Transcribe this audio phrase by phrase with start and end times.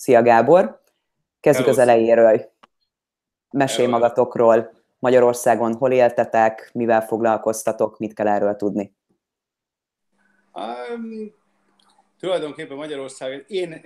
[0.00, 0.82] Szia Gábor!
[1.40, 1.80] Kezdjük Hello.
[1.80, 2.52] az elejéről.
[3.50, 3.98] Mesélj Hello.
[3.98, 8.94] magatokról, Magyarországon hol éltetek, mivel foglalkoztatok, mit kell erről tudni?
[10.52, 11.34] Um,
[12.18, 13.80] tulajdonképpen Magyarországon, én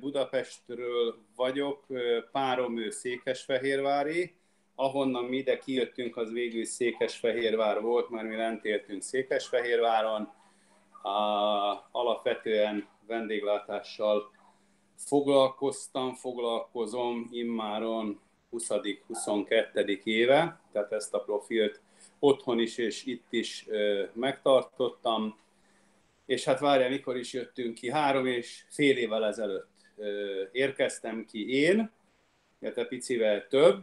[0.00, 1.86] Budapestről vagyok,
[2.32, 4.34] párom ő Székesfehérvári,
[4.74, 10.32] ahonnan mi ide kijöttünk, az végül Székesfehérvár volt, mert mi lent éltünk Székesfehérváron,
[11.02, 11.08] a,
[11.90, 14.33] alapvetően vendéglátással
[15.06, 18.20] foglalkoztam, foglalkozom immáron
[18.52, 20.02] 20.-22.
[20.04, 21.80] éve, tehát ezt a profilt
[22.18, 23.66] otthon is és itt is
[24.12, 25.38] megtartottam.
[26.26, 27.90] És hát várjál, mikor is jöttünk ki?
[27.90, 29.72] Három és fél évvel ezelőtt
[30.52, 31.90] érkeztem ki én,
[32.60, 33.82] illetve picivel több,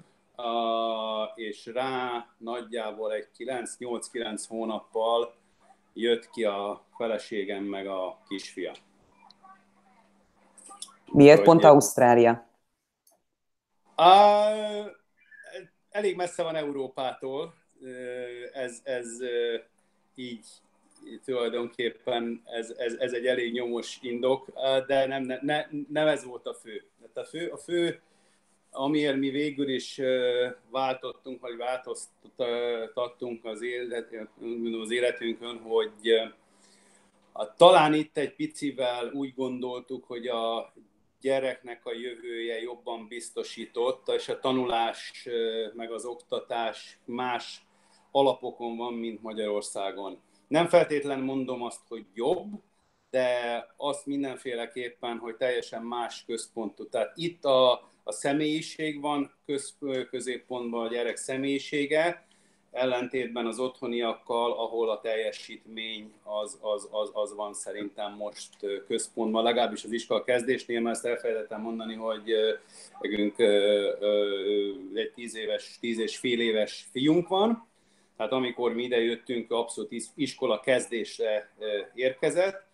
[1.36, 5.34] és rá nagyjából egy 9-8-9 hónappal
[5.94, 8.74] jött ki a feleségem meg a kisfia.
[11.12, 12.50] Miért Hogy pont Ausztrália?
[13.96, 14.04] A,
[15.90, 17.54] elég messze van Európától,
[18.54, 19.08] ez, ez
[20.16, 20.46] így
[21.26, 24.52] tulajdonképpen ez, ez, ez egy elég nyomos indok,
[24.88, 26.86] de nem, ne, nem ez volt a fő.
[27.00, 28.02] Tehát a fő, a fő
[28.72, 30.02] amiért mi végül is
[30.70, 34.08] váltottunk, vagy változtattunk az, élet,
[34.82, 35.92] az életünkön, hogy
[37.32, 40.74] a, talán itt egy picivel úgy gondoltuk, hogy a
[41.22, 45.28] gyereknek a jövője jobban biztosított, és a tanulás
[45.74, 47.66] meg az oktatás más
[48.12, 50.22] alapokon van, mint Magyarországon.
[50.48, 52.64] Nem feltétlen mondom azt, hogy jobb,
[53.10, 56.90] de azt mindenféleképpen, hogy teljesen más központú.
[56.90, 57.72] Tehát itt a,
[58.04, 59.78] a személyiség van köz,
[60.10, 62.28] középpontban a gyerek személyisége,
[62.72, 68.50] ellentétben az otthoniakkal, ahol a teljesítmény az, az, az, az van szerintem most
[68.88, 72.34] központban, legalábbis az iskola kezdésnél, mert ezt elfelejtettem mondani, hogy
[73.02, 73.40] nekünk
[74.94, 77.70] egy tíz éves, tíz és fél éves fiunk van,
[78.18, 81.52] tehát amikor mi ide jöttünk, abszolút iskola kezdésre
[81.94, 82.70] érkezett,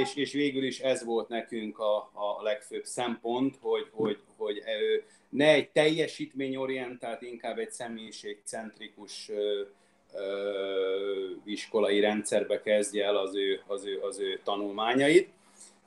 [0.00, 4.62] és, és végül is ez volt nekünk a, a legfőbb szempont, hogy, hogy, hogy
[5.32, 9.30] ne egy teljesítményorientált, inkább egy személyiségcentrikus
[11.44, 15.28] iskolai rendszerbe kezdje el az ő, az ő, az ő tanulmányait.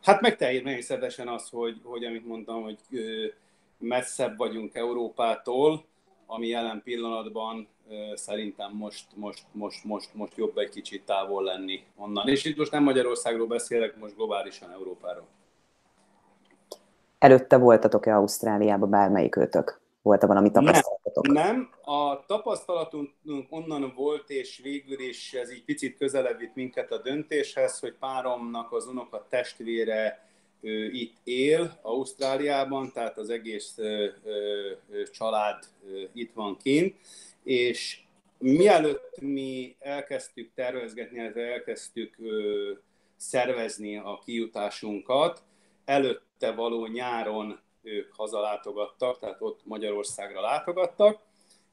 [0.02, 2.78] Hát meg természetesen az, hogy, hogy amit mondtam, hogy
[3.78, 5.86] messzebb vagyunk Európától,
[6.26, 7.68] ami jelen pillanatban
[8.14, 12.28] szerintem most, most, most, most, most jobb egy kicsit távol lenni onnan.
[12.28, 15.28] És itt most nem Magyarországról beszélek, most globálisan Európáról.
[17.20, 19.80] Előtte voltatok-e Ausztráliába bármelyik őtök?
[20.02, 21.28] Volt-e valami tapasztalatok?
[21.28, 23.10] Nem, nem, a tapasztalatunk
[23.50, 28.72] onnan volt, és végül is ez így picit közelebb vitt minket a döntéshez, hogy páromnak
[28.72, 30.26] az unoka testvére
[30.62, 36.96] ő itt él, Ausztráliában, tehát az egész ö, ö, család ö, itt van kint,
[37.44, 38.00] és
[38.38, 42.72] mielőtt mi elkezdtük tervezgetni, elkezdtük ö,
[43.16, 45.44] szervezni a kijutásunkat,
[46.40, 51.20] előtte való nyáron ők hazalátogattak, tehát ott Magyarországra látogattak,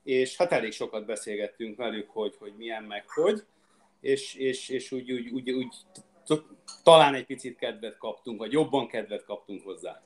[0.02, 3.42] és hát elég sokat beszélgettünk velük, hogy, hogy milyen meg hogy,
[4.00, 5.74] és, és, és úgy, úgy, úgy, úgy
[6.82, 10.02] talán egy picit kedvet kaptunk, vagy jobban kedvet kaptunk hozzá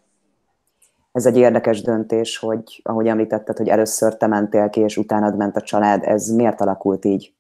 [1.12, 5.56] ez egy érdekes döntés, hogy ahogy említetted, hogy először te mentél ki, és utánad ment
[5.56, 6.02] a család.
[6.04, 7.35] Ez miért alakult így?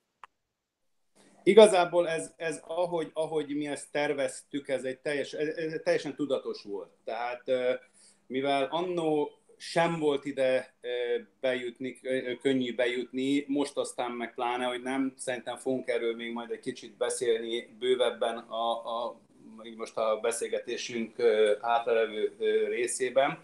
[1.46, 6.90] Igazából ez, ez ahogy, ahogy mi ezt terveztük, ez egy teljes, ez teljesen tudatos volt.
[7.04, 7.42] Tehát
[8.26, 10.74] mivel annó sem volt ide
[11.40, 12.00] bejutni,
[12.42, 16.96] könnyű bejutni, most aztán meg pláne, hogy nem, szerintem fogunk erről még majd egy kicsit
[16.96, 18.70] beszélni bővebben a,
[19.04, 19.20] a
[19.76, 21.22] most a beszélgetésünk
[21.60, 22.34] hátralevő
[22.68, 23.38] részében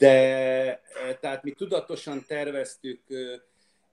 [0.00, 0.80] de eh,
[1.20, 3.00] tehát mi tudatosan terveztük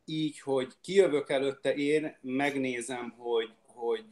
[0.10, 4.06] így, hogy kijövök előtte én, megnézem, hogy, hogy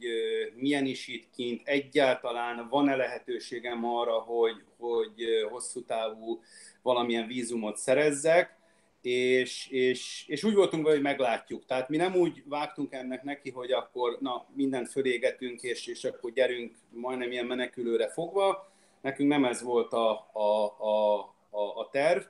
[0.56, 6.40] milyen is itt kint, egyáltalán van-e lehetőségem arra, hogy, hogy hosszú távú
[6.82, 8.56] valamilyen vízumot szerezzek,
[9.02, 11.64] és, és, és úgy voltunk vele, hogy meglátjuk.
[11.64, 16.32] Tehát mi nem úgy vágtunk ennek neki, hogy akkor na, mindent fölégetünk, és, és akkor
[16.32, 18.72] gyerünk majdnem ilyen menekülőre fogva.
[19.00, 21.18] Nekünk nem ez volt a, a, a,
[21.50, 22.22] a, a terv,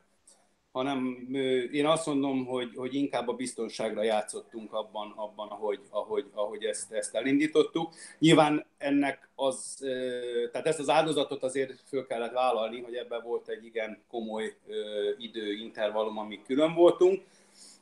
[0.77, 1.29] hanem
[1.73, 6.93] én azt mondom, hogy, hogy inkább a biztonságra játszottunk abban, abban ahogy, ahogy, ahogy ezt,
[6.93, 7.93] ezt elindítottuk.
[8.19, 9.79] Nyilván ennek az,
[10.53, 14.57] tehát ezt az áldozatot azért föl kellett vállalni, hogy ebben volt egy igen komoly
[15.19, 17.23] időintervallum, amíg külön voltunk,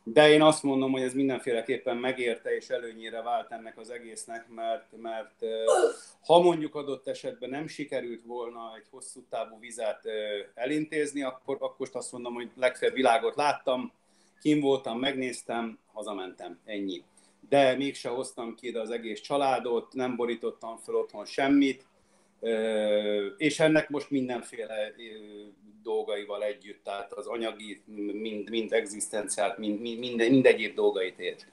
[0.05, 4.87] de én azt mondom, hogy ez mindenféleképpen megérte és előnyére vált ennek az egésznek, mert,
[4.97, 5.45] mert
[6.27, 10.01] ha mondjuk adott esetben nem sikerült volna egy hosszú távú vizet
[10.55, 13.93] elintézni, akkor, akkor azt mondom, hogy legfeljebb világot láttam,
[14.41, 17.03] kim voltam, megnéztem, hazamentem, ennyi.
[17.49, 21.87] De mégse hoztam ki ide az egész családot, nem borítottam fel otthon semmit,
[23.37, 24.75] és ennek most mindenféle
[25.83, 27.83] dolgaival együtt, tehát az anyagi,
[28.13, 31.47] mind, mind egzisztenciát, mind, mind, mind, egyéb dolgait ért.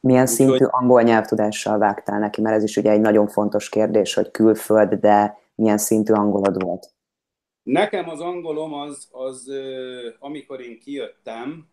[0.00, 0.68] Milyen Úgy, szintű hogy...
[0.70, 2.40] angol nyelvtudással vágtál neki?
[2.40, 6.94] Mert ez is ugye egy nagyon fontos kérdés, hogy külföld, de milyen szintű angolod volt?
[7.62, 9.50] Nekem az angolom az, az
[10.18, 11.68] amikor én kijöttem,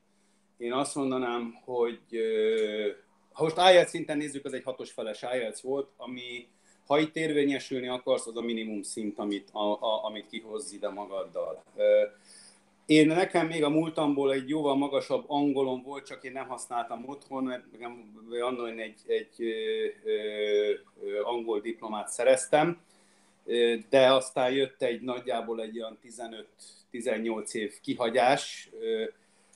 [0.58, 2.00] én azt mondanám, hogy
[3.32, 6.48] ha most IELTS szinten nézzük, az egy hatos feles IELTS volt, ami
[6.88, 11.64] ha itt érvényesülni akarsz, az a minimum szint, amit, a, a, amit kihozz ide magaddal.
[12.86, 17.44] Én nekem még a múltamból egy jóval magasabb angolom volt, csak én nem használtam otthon,
[17.44, 19.42] mert nekem annól egy, egy, egy
[20.04, 20.12] ö,
[21.06, 22.82] ö, angol diplomát szereztem,
[23.90, 26.00] de aztán jött egy nagyjából egy olyan
[26.92, 28.70] 15-18 év kihagyás,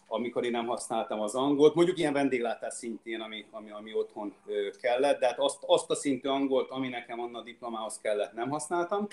[0.07, 4.33] amikor én nem használtam az angolt, mondjuk ilyen vendéglátás szintén, ami, ami, ami otthon
[4.81, 9.07] kellett, de hát azt, azt a szintű angolt, ami nekem annak diplomához kellett, nem használtam.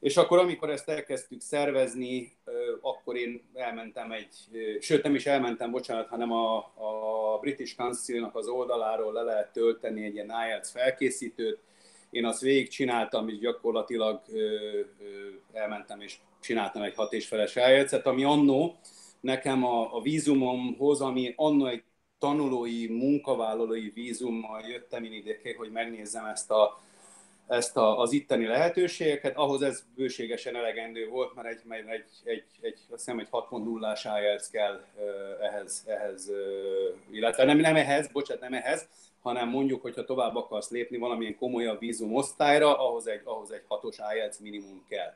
[0.00, 2.32] És akkor, amikor ezt elkezdtük szervezni,
[2.80, 4.34] akkor én elmentem egy,
[4.80, 10.04] sőt nem is elmentem, bocsánat, hanem a, a British Council-nak az oldaláról le lehet tölteni
[10.04, 11.58] egy ilyen IELTS felkészítőt.
[12.10, 14.22] Én azt végigcsináltam, és gyakorlatilag
[15.52, 18.78] elmentem és csináltam egy hat és feles IELTS-et, ami annó
[19.20, 21.82] nekem a, a vízumomhoz, ami anno egy
[22.18, 26.80] tanulói, munkavállalói vízummal jöttem én ide, hogy megnézzem ezt, a,
[27.46, 32.44] ezt a, az itteni lehetőségeket, ahhoz ez bőségesen elegendő volt, mert egy, egy, egy, egy,
[32.60, 34.84] egy azt hiszem egy 6.0-ás IELTS kell
[35.40, 36.30] ehhez, ehhez,
[37.10, 38.88] illetve nem, nem ehhez, bocsánat, nem ehhez,
[39.20, 43.96] hanem mondjuk, hogyha tovább akarsz lépni valamilyen komolyabb vízum osztályra, ahhoz egy, ahhoz egy hatos
[44.14, 45.14] IELTS minimum kell.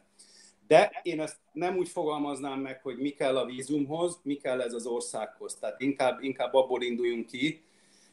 [0.66, 4.72] De én ezt nem úgy fogalmaznám meg, hogy mi kell a vízumhoz, mi kell ez
[4.72, 5.54] az országhoz.
[5.54, 7.62] Tehát inkább, inkább abból induljunk ki,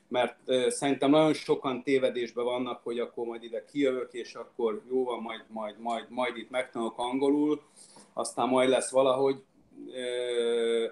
[0.08, 0.38] mert
[0.68, 5.44] szerintem nagyon sokan tévedésben vannak, hogy akkor majd ide kijövök, és akkor jó van, majd,
[5.48, 7.62] majd, majd, majd itt megtanulok angolul,
[8.14, 9.44] aztán majd lesz valahogy.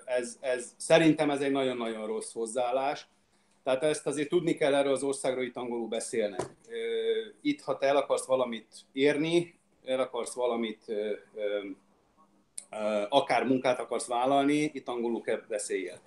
[0.06, 3.08] Ez, ez, szerintem ez egy nagyon-nagyon rossz hozzáállás.
[3.64, 6.42] Tehát ezt azért tudni kell erről az országról itt angolul beszélnek.
[6.42, 6.76] Uh,
[7.42, 9.59] itt, ha te el akarsz valamit érni,
[9.90, 10.86] el akarsz valamit,
[13.10, 16.00] akár munkát akarsz vállalni, itt angolul kell beszéljél.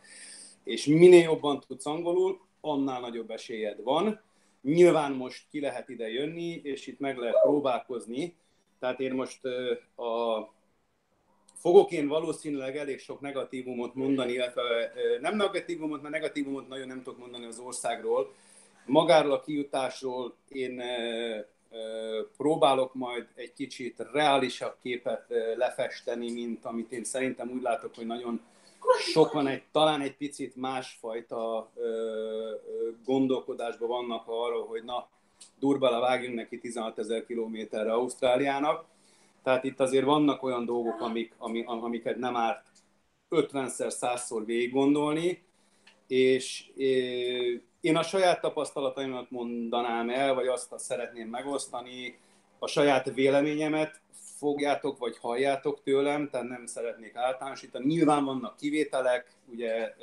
[0.64, 4.20] És minél jobban tudsz angolul, annál nagyobb esélyed van.
[4.62, 8.36] Nyilván most ki lehet ide jönni, és itt meg lehet próbálkozni.
[8.80, 9.40] Tehát én most
[9.96, 10.40] a,
[11.54, 14.62] fogok én valószínűleg elég sok negatívumot mondani, illetve
[15.20, 18.34] nem negatívumot, mert negatívumot nagyon nem tudok mondani az országról.
[18.86, 20.82] Magáról a kijutásról én
[22.36, 25.24] próbálok majd egy kicsit reálisabb képet
[25.56, 28.40] lefesteni, mint amit én szerintem úgy látok, hogy nagyon
[28.98, 31.72] sok van egy, talán egy picit másfajta
[33.04, 35.08] gondolkodásban vannak arról, hogy na,
[35.58, 38.84] durbala vágjunk neki 16 ezer kilométerre Ausztráliának.
[39.42, 41.34] Tehát itt azért vannak olyan dolgok, amik,
[41.66, 42.66] amiket nem árt
[43.30, 45.44] 50-szer, 100-szor végig gondolni,
[46.06, 46.70] és
[47.82, 52.18] én a saját tapasztalataimat mondanám el, vagy azt, azt szeretném megosztani,
[52.58, 54.00] a saját véleményemet
[54.38, 57.86] fogjátok, vagy halljátok tőlem, tehát nem szeretnék általánosítani.
[57.86, 59.94] Nyilván vannak kivételek, ugye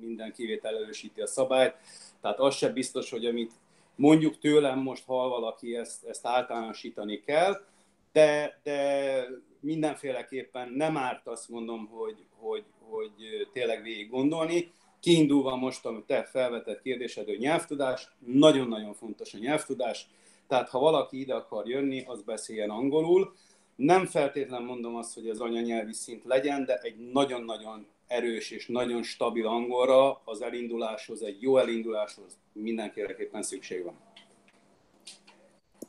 [0.00, 1.74] minden kivétel elősíti a szabályt,
[2.20, 3.52] tehát az sem biztos, hogy amit
[3.94, 7.64] mondjuk tőlem most hall valaki, ezt, ezt általánosítani kell,
[8.12, 9.24] de, de
[9.60, 14.72] mindenféleképpen nem árt azt mondom, hogy, hogy, hogy tényleg végig gondolni.
[15.00, 20.10] Kiindulva most, amit te felvetett kérdésed, hogy nyelvtudás, nagyon-nagyon fontos a nyelvtudás,
[20.48, 23.32] tehát ha valaki ide akar jönni, az beszéljen angolul.
[23.76, 29.02] Nem feltétlen mondom azt, hogy az anyanyelvi szint legyen, de egy nagyon-nagyon erős és nagyon
[29.02, 33.94] stabil angolra az elinduláshoz, egy jó elinduláshoz mindenképpen szükség van.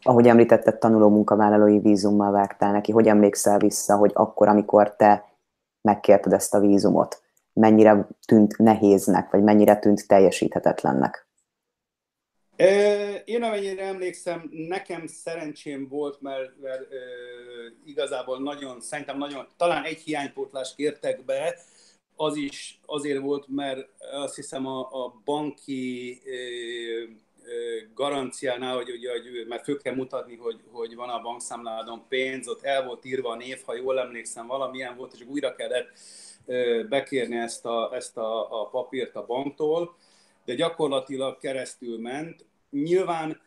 [0.02, 2.92] Ahogy említetted, tanuló munkavállalói vízummal vágtál neki.
[2.92, 5.36] Hogy emlékszel vissza, hogy akkor, amikor te
[5.82, 7.22] megkérted ezt a vízumot,
[7.54, 11.30] mennyire tűnt nehéznek, vagy mennyire tűnt teljesíthetetlennek?
[13.26, 16.96] Én amennyire emlékszem, nekem szerencsém volt, mert, mert e,
[17.86, 21.56] igazából nagyon, szerintem nagyon, talán egy hiánypótlást kértek be,
[22.16, 26.32] az is azért volt, mert azt hiszem a, a banki e,
[27.94, 32.64] garanciánál, hogy ugye, hogy, mert föl kell mutatni, hogy, hogy van a bankszámládon pénz, ott
[32.64, 35.88] el volt írva a név, ha jól emlékszem, valamilyen volt, és újra kellett
[36.90, 39.96] bekérni ezt a, ezt a, a papírt a banktól,
[40.46, 42.46] de gyakorlatilag keresztül ment.
[42.70, 43.42] Nyilván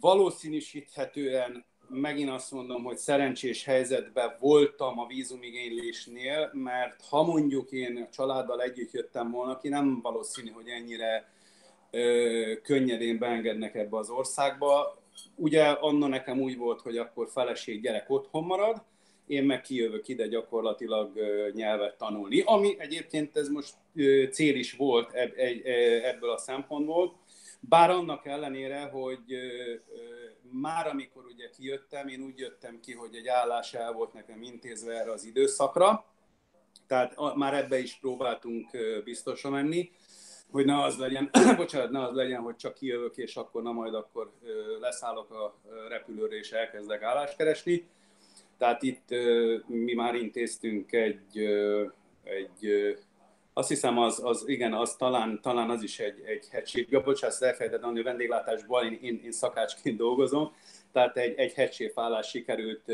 [0.00, 8.08] valószínűsíthetően megint azt mondom, hogy szerencsés helyzetben voltam a vízumigénylésnél, mert ha mondjuk én a
[8.12, 11.28] családdal együtt jöttem volna ki, nem valószínű, hogy ennyire
[11.90, 14.98] ö, könnyedén beengednek ebbe az országba.
[15.34, 18.82] Ugye anna nekem úgy volt, hogy akkor feleség gyerek otthon marad,
[19.26, 21.12] én meg kijövök ide gyakorlatilag
[21.54, 23.74] nyelvet tanulni, ami egyébként ez most
[24.30, 25.12] cél is volt
[26.02, 27.18] ebből a szempontból,
[27.60, 29.20] bár annak ellenére, hogy
[30.50, 34.92] már amikor ugye kijöttem, én úgy jöttem ki, hogy egy állás el volt nekem intézve
[34.92, 36.04] erre az időszakra,
[36.86, 38.70] tehát már ebbe is próbáltunk
[39.04, 39.90] biztosan menni,
[40.50, 43.94] hogy ne az legyen, bocsánat, ne az legyen, hogy csak kijövök, és akkor na majd
[43.94, 44.32] akkor
[44.80, 47.88] leszállok a repülőre, és elkezdek állást keresni.
[48.58, 49.08] Tehát itt
[49.66, 51.38] mi már intéztünk egy,
[52.22, 52.96] egy
[53.58, 57.02] azt hiszem, az, az igen, az talán, talán az is egy, egy hegység.
[57.04, 60.52] Bocsánat, elfelejtettem, hogy vendéglátásban én, én, én szakácsként dolgozom,
[60.92, 62.88] tehát egy, egy hegységfállás sikerült,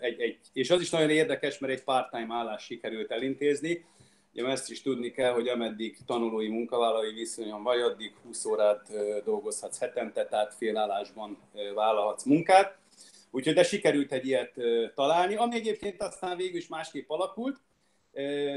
[0.00, 3.84] egy, egy, és az is nagyon érdekes, mert egy part-time állás sikerült elintézni.
[4.32, 8.90] Ugye ezt is tudni kell, hogy ameddig tanulói munkavállalói viszonyon vagy, addig 20 órát
[9.24, 11.38] dolgozhatsz hetente, tehát félállásban
[11.74, 12.78] vállalhatsz munkát.
[13.36, 14.52] Úgyhogy de sikerült egy ilyet
[14.94, 17.56] találni, ami egyébként aztán végül is másképp alakult,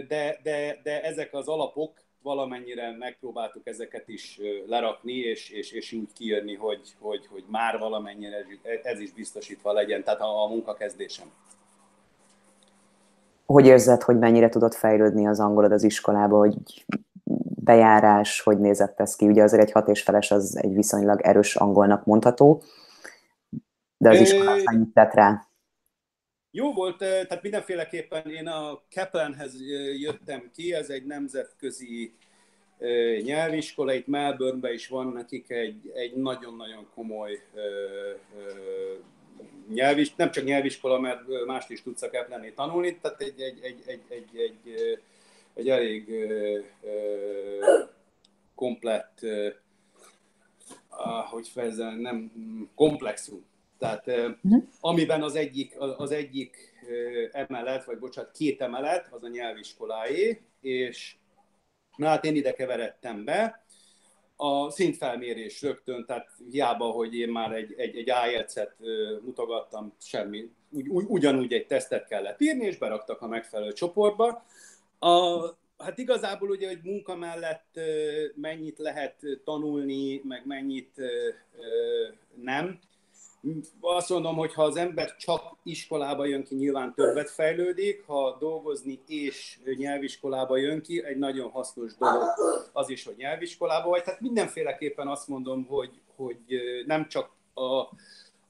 [0.08, 6.14] de, de, de ezek az alapok valamennyire megpróbáltuk ezeket is lerakni, és, és, és úgy
[6.14, 8.46] kijönni, hogy, hogy, hogy már valamennyire
[8.84, 11.28] ez is biztosítva legyen, tehát a, a munkakezdésem.
[13.46, 16.86] Hogy érzed, hogy mennyire tudott fejlődni az angolod az iskolába, hogy
[17.64, 19.28] bejárás, hogy nézett ez ki?
[19.28, 22.62] Ugye azért egy hat és feles az egy viszonylag erős angolnak mondható,
[24.00, 25.48] de az mennyit tett rá?
[26.52, 29.54] Jó volt, tehát mindenféleképpen én a Kaplanhez
[30.00, 32.14] jöttem ki, ez egy nemzetközi
[33.22, 37.42] nyelviskola, itt Melbourneben is van nekik egy, egy nagyon-nagyon komoly
[39.74, 43.84] nyelvis, nem csak nyelviskola, mert mást is tudsz a Kaplannél tanulni, tehát egy, egy, egy,
[43.86, 45.00] egy, egy, egy,
[45.54, 46.28] egy elég
[48.56, 49.20] komplett,
[51.30, 52.32] hogy fejezem, nem
[52.76, 53.48] komplexum
[53.80, 54.64] tehát uh-huh.
[54.80, 56.74] amiben az egyik, az egyik
[57.32, 61.16] emelet, vagy bocsánat, két emelet, az a nyelviskoláé, és
[61.96, 63.64] na hát én ide keveredtem be,
[64.42, 68.76] a szintfelmérés rögtön, tehát hiába, hogy én már egy, egy, egy IELTS-et
[69.22, 74.46] mutogattam, semmi, ugy, ugyanúgy egy tesztet kellett írni, és beraktak a megfelelő csoportba.
[75.00, 75.40] A,
[75.78, 77.80] hát igazából ugye, hogy munka mellett
[78.36, 81.02] mennyit lehet tanulni, meg mennyit
[82.36, 82.80] nem,
[83.82, 89.00] azt mondom, hogy ha az ember csak iskolába jön ki, nyilván többet fejlődik, ha dolgozni
[89.08, 92.24] és nyelviskolába jön ki, egy nagyon hasznos dolog
[92.74, 94.04] az is, hogy nyelviskolába vagy.
[94.04, 96.38] Tehát mindenféleképpen azt mondom, hogy, hogy
[96.86, 97.90] nem csak a,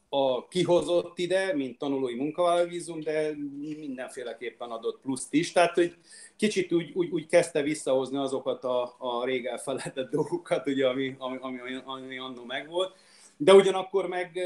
[0.10, 5.52] a kihozott ide, mint tanulói munkavállalóvízum, de mindenféleképpen adott pluszt is.
[5.52, 5.96] Tehát, hogy
[6.36, 11.38] kicsit úgy, úgy, úgy kezdte visszahozni azokat a, a rég elfelejtett dolgokat, ugye, ami, ami,
[11.42, 12.96] ami, ami annó megvolt
[13.42, 14.40] de ugyanakkor meg,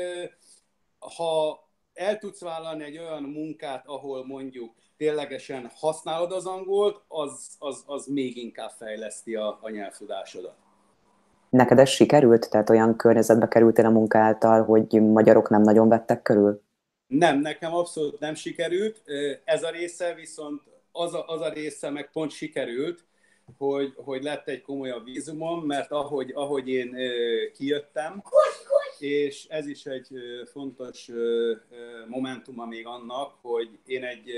[1.00, 7.84] ha el tudsz vállalni egy olyan munkát, ahol mondjuk ténylegesen használod az angolt, az, az,
[7.86, 10.56] az még inkább fejleszti a, a nyelvtudásodat.
[11.50, 12.50] Neked ez sikerült?
[12.50, 16.62] Tehát olyan környezetbe kerültél a munka által, hogy magyarok nem nagyon vettek körül?
[17.08, 19.02] Nem, nekem abszolút nem sikerült.
[19.44, 23.06] Ez a része viszont az a, az a része meg pont sikerült,
[23.58, 26.96] hogy, hogy lett egy komolyabb vízumom, mert ahogy, ahogy én
[27.54, 28.24] kijöttem,
[29.04, 30.08] és ez is egy
[30.52, 31.10] fontos
[32.08, 34.32] momentuma még annak, hogy én egy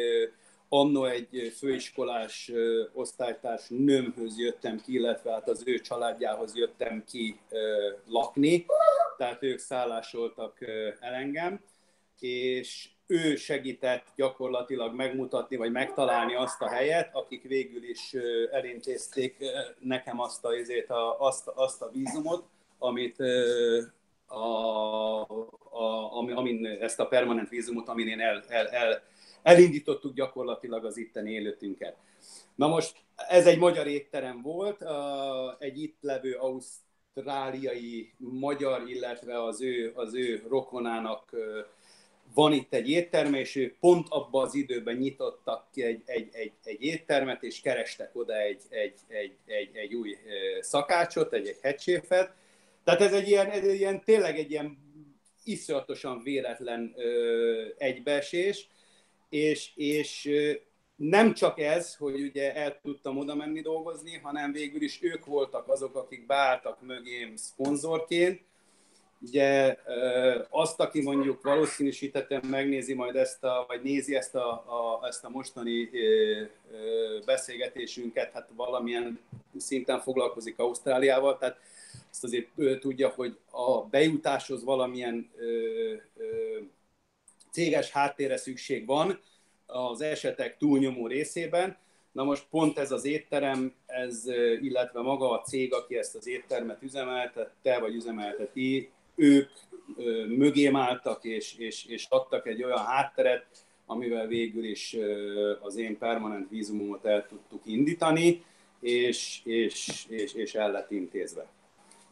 [0.69, 2.51] annó egy főiskolás
[2.93, 7.39] osztálytárs nőmhöz jöttem ki, illetve hát az ő családjához jöttem ki
[8.07, 8.65] lakni,
[9.17, 10.61] tehát ők szállásoltak
[10.99, 11.61] el engem,
[12.19, 18.15] és ő segített gyakorlatilag megmutatni, vagy megtalálni azt a helyet, akik végül is
[18.51, 19.37] elintézték
[19.79, 22.43] nekem azt a, azt, azt a vízumot,
[22.77, 23.17] amit
[24.25, 25.21] a,
[25.71, 29.03] a, amin ezt a permanent vízumot, amin én el, el, el,
[29.43, 31.95] elindítottuk gyakorlatilag az itten élőtünket.
[32.55, 34.83] Na most ez egy magyar étterem volt,
[35.59, 41.35] egy itt levő ausztráliai magyar, illetve az ő, az ő rokonának
[42.33, 46.53] van itt egy étterme, és ő pont abban az időben nyitottak ki egy, egy, egy,
[46.63, 50.17] egy éttermet, és kerestek oda egy, egy, egy, egy, egy új
[50.59, 52.33] szakácsot, egy, egy hegyséfet,
[52.85, 54.77] Tehát ez egy ilyen, ez egy ilyen tényleg egy ilyen
[55.43, 58.67] iszonyatosan véletlen ö, egybeesés,
[59.29, 60.29] és, és
[60.95, 65.67] nem csak ez, hogy ugye el tudtam oda menni dolgozni, hanem végül is ők voltak
[65.67, 68.41] azok, akik beálltak mögém szponzorként.
[69.21, 69.77] Ugye
[70.49, 75.29] azt, aki mondjuk valószínűsítettem megnézi majd ezt a, vagy nézi ezt a, a, ezt a
[75.29, 75.89] mostani
[77.25, 79.19] beszélgetésünket, hát valamilyen
[79.57, 81.59] szinten foglalkozik Ausztráliával, tehát
[82.15, 85.31] azt azért tudja, hogy a bejutáshoz valamilyen
[87.51, 89.19] céges háttérre szükség van,
[89.65, 91.77] az esetek túlnyomó részében.
[92.11, 94.23] Na most pont ez az étterem, ez,
[94.61, 99.49] illetve maga a cég, aki ezt az éttermet üzemeltette, vagy üzemelteti, ők
[100.27, 103.45] mögém álltak, és, és, és adtak egy olyan hátteret,
[103.85, 104.97] amivel végül is
[105.61, 108.43] az én permanent vízumomot el tudtuk indítani,
[108.79, 111.53] és, és, és, és el lett intézve.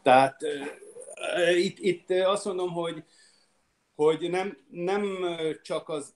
[0.04, 0.40] Tehát
[1.56, 3.04] itt, itt azt mondom, hogy
[3.94, 5.26] hogy nem, nem
[5.62, 6.14] csak az,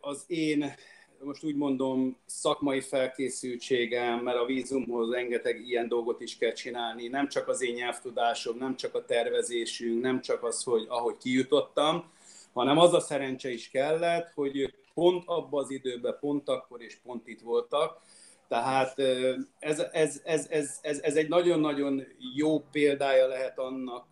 [0.00, 0.74] az én,
[1.20, 7.28] most úgy mondom, szakmai felkészültségem, mert a vízumhoz rengeteg ilyen dolgot is kell csinálni, nem
[7.28, 12.10] csak az én nyelvtudásom, nem csak a tervezésünk, nem csak az, hogy ahogy kijutottam,
[12.52, 17.28] hanem az a szerencse is kellett, hogy pont abban az időben, pont akkor és pont
[17.28, 18.00] itt voltak.
[18.48, 18.98] Tehát
[19.58, 22.02] ez, ez, ez, ez, ez, ez egy nagyon-nagyon
[22.34, 24.06] jó példája lehet annak,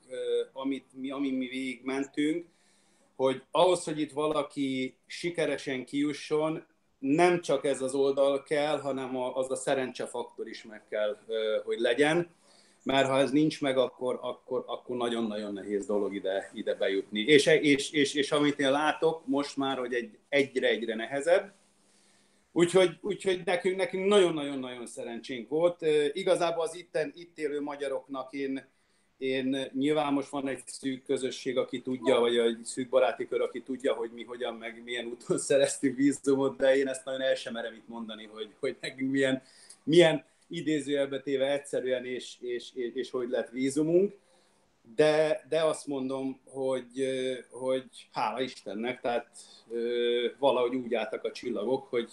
[0.52, 2.46] amit mi, amin mi végigmentünk,
[3.16, 6.64] hogy ahhoz, hogy itt valaki sikeresen kijusson,
[6.98, 11.16] nem csak ez az oldal kell, hanem az a szerencsefaktor is meg kell,
[11.64, 12.30] hogy legyen,
[12.82, 17.20] mert ha ez nincs meg, akkor, akkor, akkor nagyon-nagyon nehéz dolog ide, ide bejutni.
[17.20, 21.52] És, és, és, és amit én látok most már, hogy egy, egyre-egyre nehezebb,
[22.52, 25.86] Úgyhogy, úgyhogy nekünk, nekünk nagyon-nagyon-nagyon szerencsénk volt.
[26.12, 28.66] Igazából az itten, itt élő magyaroknak én,
[29.18, 33.62] én nyilván most van egy szűk közösség, aki tudja, vagy egy szűk baráti kör, aki
[33.62, 37.52] tudja, hogy mi hogyan, meg milyen úton szereztünk vízumot, de én ezt nagyon el sem
[37.52, 39.42] merem itt mondani, hogy, hogy nekünk milyen,
[39.84, 44.20] milyen idézőjelbe téve egyszerűen, és, és, és, és hogy lett vízumunk.
[44.96, 47.08] De, de azt mondom, hogy,
[47.50, 49.28] hogy hála Istennek, tehát
[50.38, 52.10] valahogy úgy álltak a csillagok, hogy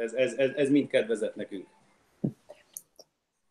[0.00, 1.66] ez, ez, ez, ez mind kedvezett nekünk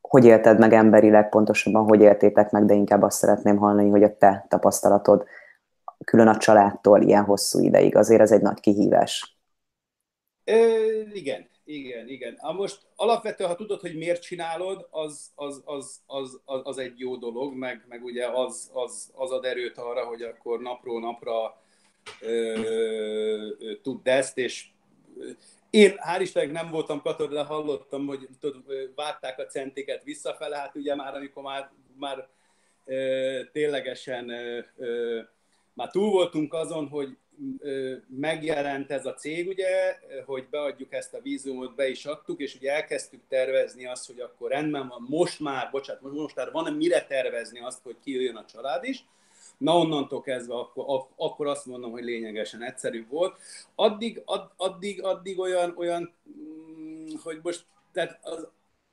[0.10, 4.18] hogy élted meg emberileg, pontosabban hogy éltétek meg, de inkább azt szeretném hallani, hogy a
[4.18, 5.26] te tapasztalatod
[6.06, 9.38] külön a családtól ilyen hosszú ideig, azért ez egy nagy kihívás.
[10.44, 10.56] Ö,
[11.14, 12.38] igen, igen, igen.
[12.40, 17.00] A most alapvetően, ha tudod, hogy miért csinálod, az, az, az, az, az, az egy
[17.00, 21.62] jó dolog, meg, meg ugye az, az, az ad erőt arra, hogy akkor napról napra
[22.22, 22.54] ö,
[23.60, 24.68] ö, tudd ezt, és
[25.70, 28.64] én hál' Istennek nem voltam katona, de hallottam, hogy tudod,
[28.96, 32.28] várták a centiket visszafele, hát ugye már amikor már, már
[32.86, 35.20] ö, ténylegesen ö, ö,
[35.74, 37.18] már túl voltunk azon, hogy
[37.60, 42.56] ö, megjelent ez a cég, ugye, hogy beadjuk ezt a vízumot, be is adtuk, és
[42.56, 47.06] ugye elkezdtük tervezni azt, hogy akkor rendben van, most már, bocsánat, most már van mire
[47.06, 49.06] tervezni azt, hogy kijöjjön a család is,
[49.60, 53.40] Na onnantól kezdve akkor, akkor azt mondom, hogy lényegesen egyszerűbb volt.
[53.76, 58.48] Addig, ad, addig, addig olyan, olyan, mm, hogy most, tehát az,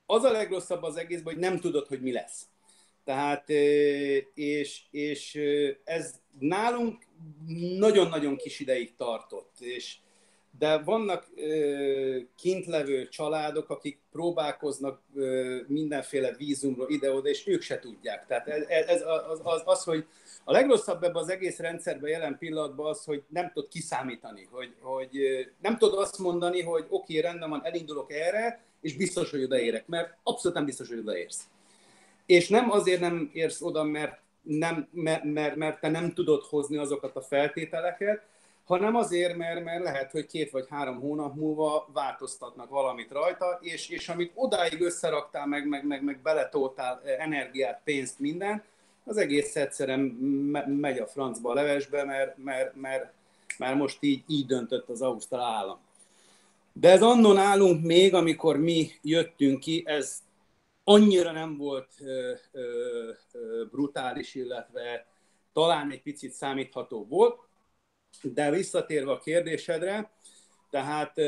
[0.07, 2.46] az a legrosszabb az egészben, hogy nem tudod, hogy mi lesz.
[3.05, 3.50] Tehát,
[4.35, 5.40] és, és
[5.85, 7.07] ez nálunk
[7.79, 9.96] nagyon-nagyon kis ideig tartott, és
[10.59, 15.02] de vannak ö, kintlevő családok, akik próbálkoznak
[15.66, 18.26] mindenféle vízumról ide-oda, és ők se tudják.
[18.26, 20.07] Tehát ez, ez az, az, az, hogy
[20.48, 25.18] a legrosszabb ebben az egész rendszerben jelen pillanatban az, hogy nem tudod kiszámítani, hogy, hogy
[25.62, 29.87] nem tudod azt mondani, hogy oké, okay, rendben van, elindulok erre, és biztos, hogy odaérek,
[29.87, 31.48] mert abszolút nem biztos, hogy odaérsz.
[32.26, 36.76] És nem azért nem érsz oda, mert, nem, mert, mert, mert te nem tudod hozni
[36.76, 38.22] azokat a feltételeket,
[38.64, 43.88] hanem azért, mert, mert lehet, hogy két vagy három hónap múlva változtatnak valamit rajta, és,
[43.88, 48.64] és amit odáig összeraktál, meg, meg, meg, meg beletoltál energiát, pénzt, mindent,
[49.07, 50.01] az egész egyszerűen
[50.81, 53.12] megy a francba a levesbe, mert, mert, mert,
[53.59, 55.79] mert most így, így döntött az Ausztrál állam.
[56.73, 60.23] De ez annon állunk még, amikor mi jöttünk ki, ez
[60.85, 65.07] annyira nem volt ö, ö, ö, brutális, illetve
[65.53, 67.40] talán egy picit számítható volt,
[68.23, 70.11] de visszatérve a kérdésedre,
[70.71, 71.19] tehát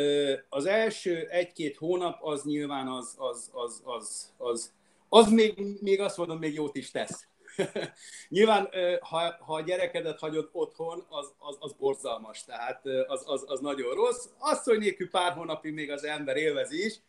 [0.48, 4.72] az első egy-két hónap az nyilván az, az, az, az, az,
[5.08, 7.28] az még, még azt mondom, még jót is tesz.
[8.28, 8.68] Nyilván,
[9.00, 13.94] ha, ha a gyerekedet hagyod otthon, az, az, az borzalmas, tehát az, az, az nagyon
[13.94, 14.26] rossz.
[14.38, 17.00] Azt, hogy nélkül pár hónapig még az ember élvezi is,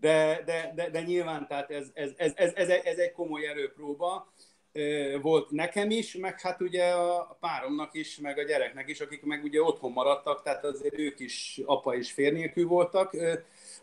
[0.00, 4.32] de, de, de, de nyilván tehát ez, ez, ez, ez, ez, ez egy komoly erőpróba.
[5.22, 9.44] volt nekem is, meg hát ugye a páromnak is, meg a gyereknek is, akik meg
[9.44, 13.16] ugye otthon maradtak, tehát azért ők is apa és fér voltak.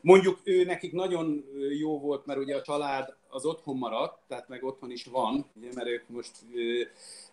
[0.01, 1.45] Mondjuk ő nekik nagyon
[1.79, 5.69] jó volt, mert ugye a család az otthon maradt, tehát meg otthon is van, ugye,
[5.73, 6.31] mert ők most,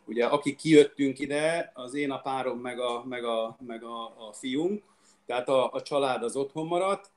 [0.04, 4.32] ugye akik kijöttünk ide, az én a párom, meg a, meg a, meg a, a
[4.32, 4.82] fiunk,
[5.26, 7.10] tehát a, a család az otthon maradt,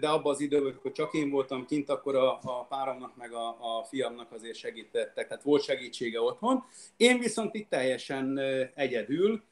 [0.00, 3.48] de abban az időben, amikor csak én voltam kint, akkor a, a páromnak meg a,
[3.48, 6.64] a fiamnak azért segítettek, tehát volt segítsége otthon.
[6.96, 8.38] Én viszont itt teljesen
[8.74, 9.42] egyedül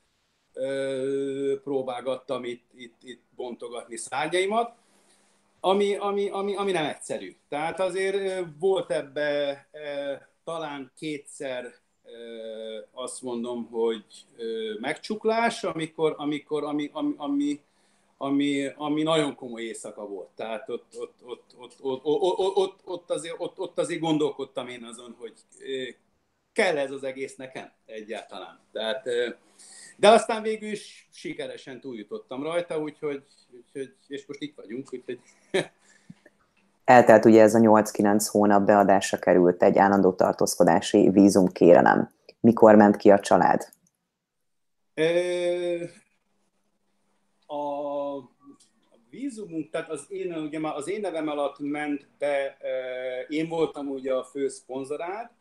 [1.64, 4.74] próbálgattam itt, itt, itt bontogatni szárnyaimat,
[5.60, 7.36] ami, ami, ami, ami nem egyszerű.
[7.48, 9.68] Tehát azért volt ebbe
[10.44, 11.74] talán kétszer
[12.92, 14.04] azt mondom, hogy
[14.80, 17.60] megcsuklás, amikor, amikor ami, ami, ami
[18.18, 20.28] ami, ami nagyon komoly éjszaka volt.
[20.28, 24.84] Tehát ott, ott, ott, ott, ott, ott, ott, ott, azért, ott, ott azért gondolkodtam én
[24.84, 25.32] azon, hogy
[26.52, 28.60] kell ez az egész nekem egyáltalán.
[28.72, 29.08] Tehát,
[29.96, 35.20] de aztán végül is sikeresen túljutottam rajta, úgyhogy, úgyhogy és most itt vagyunk, úgyhogy
[36.84, 42.10] Eltelt ugye ez a 8-9 hónap beadásra került egy állandó tartózkodási vízum kérelem.
[42.40, 43.74] Mikor ment ki a család?
[47.46, 47.66] a
[49.10, 52.56] vízumunk, tehát az én, ugye az én nevem alatt ment be,
[53.28, 55.32] én voltam ugye a fő szponzorát,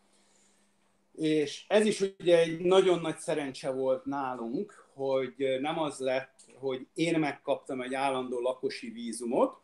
[1.17, 6.87] és ez is ugye egy nagyon nagy szerencse volt nálunk, hogy nem az lett, hogy
[6.93, 9.57] én megkaptam egy állandó lakosi vízumot,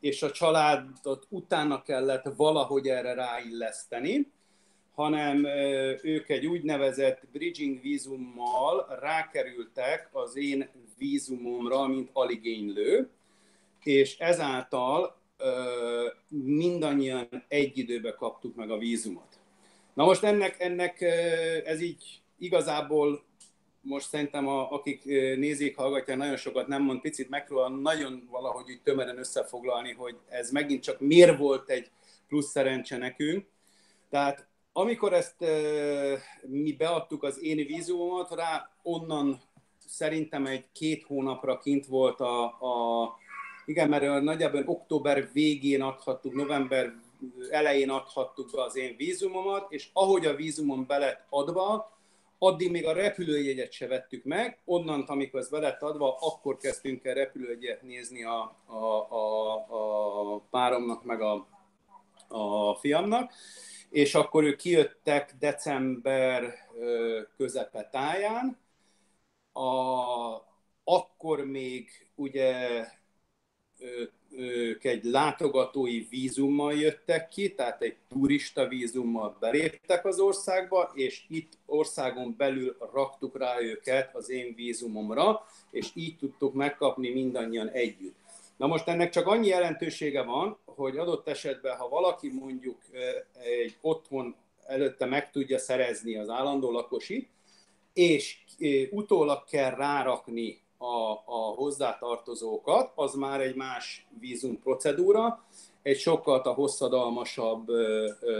[0.00, 4.30] és a családot utána kellett valahogy erre ráilleszteni,
[4.94, 5.44] hanem
[6.02, 13.10] ők egy úgynevezett bridging vízummal rákerültek az én vízumomra, mint aligénylő,
[13.82, 15.20] és ezáltal
[16.28, 19.35] mindannyian egy időben kaptuk meg a vízumot.
[19.96, 21.00] Na most ennek, ennek
[21.64, 23.24] ez így igazából
[23.80, 25.04] most szerintem a, akik
[25.36, 30.50] nézik, hallgatják, nagyon sokat nem mond, picit megpróbál nagyon valahogy így tömeren összefoglalni, hogy ez
[30.50, 31.90] megint csak miért volt egy
[32.28, 33.46] plusz szerencse nekünk.
[34.10, 35.44] Tehát amikor ezt
[36.42, 39.40] mi beadtuk az én vízumomat, rá onnan
[39.86, 43.14] szerintem egy két hónapra kint volt a, a
[43.66, 46.94] igen, mert nagyjából október végén adhattuk, november
[47.50, 51.96] elején adhattuk be az én vízumomat, és ahogy a vízumom be lett adva,
[52.38, 57.04] addig még a repülőjegyet se vettük meg, onnan, amikor ez be lett adva, akkor kezdtünk
[57.04, 58.76] el repülőjegyet nézni a, a,
[59.10, 61.46] a, a páromnak, meg a,
[62.28, 63.32] a fiamnak,
[63.90, 66.54] és akkor ők kijöttek december
[67.36, 68.58] közepe táján,
[69.52, 70.44] a,
[70.84, 72.84] akkor még ugye
[74.36, 81.52] ők egy látogatói vízummal jöttek ki, tehát egy turista vízummal beléptek az országba, és itt
[81.66, 88.16] országon belül raktuk rá őket az én vízumomra, és így tudtuk megkapni mindannyian együtt.
[88.56, 92.78] Na most ennek csak annyi jelentősége van, hogy adott esetben, ha valaki mondjuk
[93.42, 94.34] egy otthon
[94.66, 97.28] előtte meg tudja szerezni az állandó lakosi,
[97.92, 98.36] és
[98.90, 105.44] utólag kell rárakni a, a hozzátartozókat, az már egy más vízum procedúra,
[105.82, 107.66] egy sokkal a hosszadalmasabb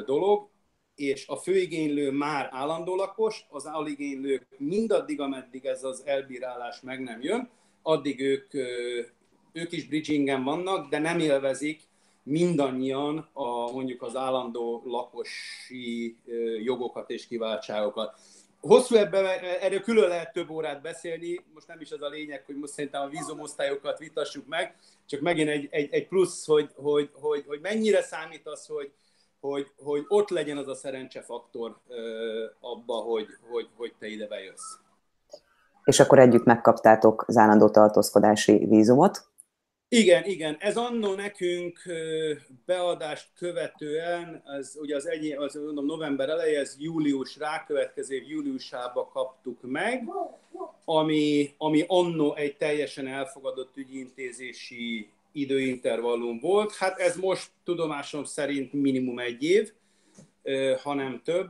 [0.07, 0.49] dolog,
[0.94, 7.22] és a főigénylő már állandó lakos, az aligénylők mindaddig, ameddig ez az elbírálás meg nem
[7.22, 7.49] jön,
[7.83, 8.55] addig ők,
[9.53, 11.83] ők is bridgingen vannak, de nem élvezik
[12.22, 16.16] mindannyian a, mondjuk az állandó lakosi
[16.64, 18.20] jogokat és kiváltságokat
[18.66, 19.24] hosszú ebben,
[19.61, 23.02] erről külön lehet több órát beszélni, most nem is az a lényeg, hogy most szerintem
[23.02, 24.74] a vízumosztályokat vitassuk meg,
[25.07, 28.92] csak megint egy, egy, egy plusz, hogy, hogy, hogy, hogy mennyire számít az, hogy,
[29.40, 31.76] hogy, hogy ott legyen az a szerencsefaktor
[32.61, 34.74] abba, hogy, hogy, hogy te ide bejössz.
[35.85, 39.29] És akkor együtt megkaptátok az állandó tartózkodási vízumot?
[39.88, 40.57] Igen, igen.
[40.59, 41.83] Ez annó nekünk
[42.64, 49.59] beadást követően, ez ugye az, egy, az mondom, november eleje, ez július, rákövetkező júliusába kaptuk
[49.62, 50.09] meg,
[50.85, 56.75] ami, ami annó egy teljesen elfogadott ügyintézési időintervallum volt.
[56.75, 59.72] Hát ez most tudomásom szerint minimum egy év,
[60.83, 61.49] hanem több.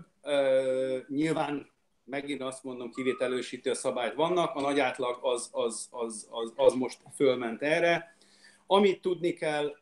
[1.08, 1.70] Nyilván
[2.04, 6.98] megint azt mondom, kivételősítő szabályt vannak, a nagy átlag az, az, az, az, az most
[7.14, 8.15] fölment erre
[8.66, 9.76] amit tudni kell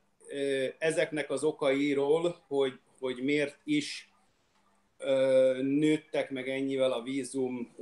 [0.79, 4.09] ezeknek az okairól, hogy, hogy miért is
[5.61, 7.75] nőttek meg ennyivel a vízum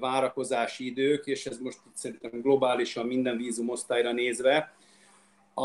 [0.00, 4.74] várakozási idők, és ez most szerintem globálisan minden vízumosztályra nézve.
[5.54, 5.64] A,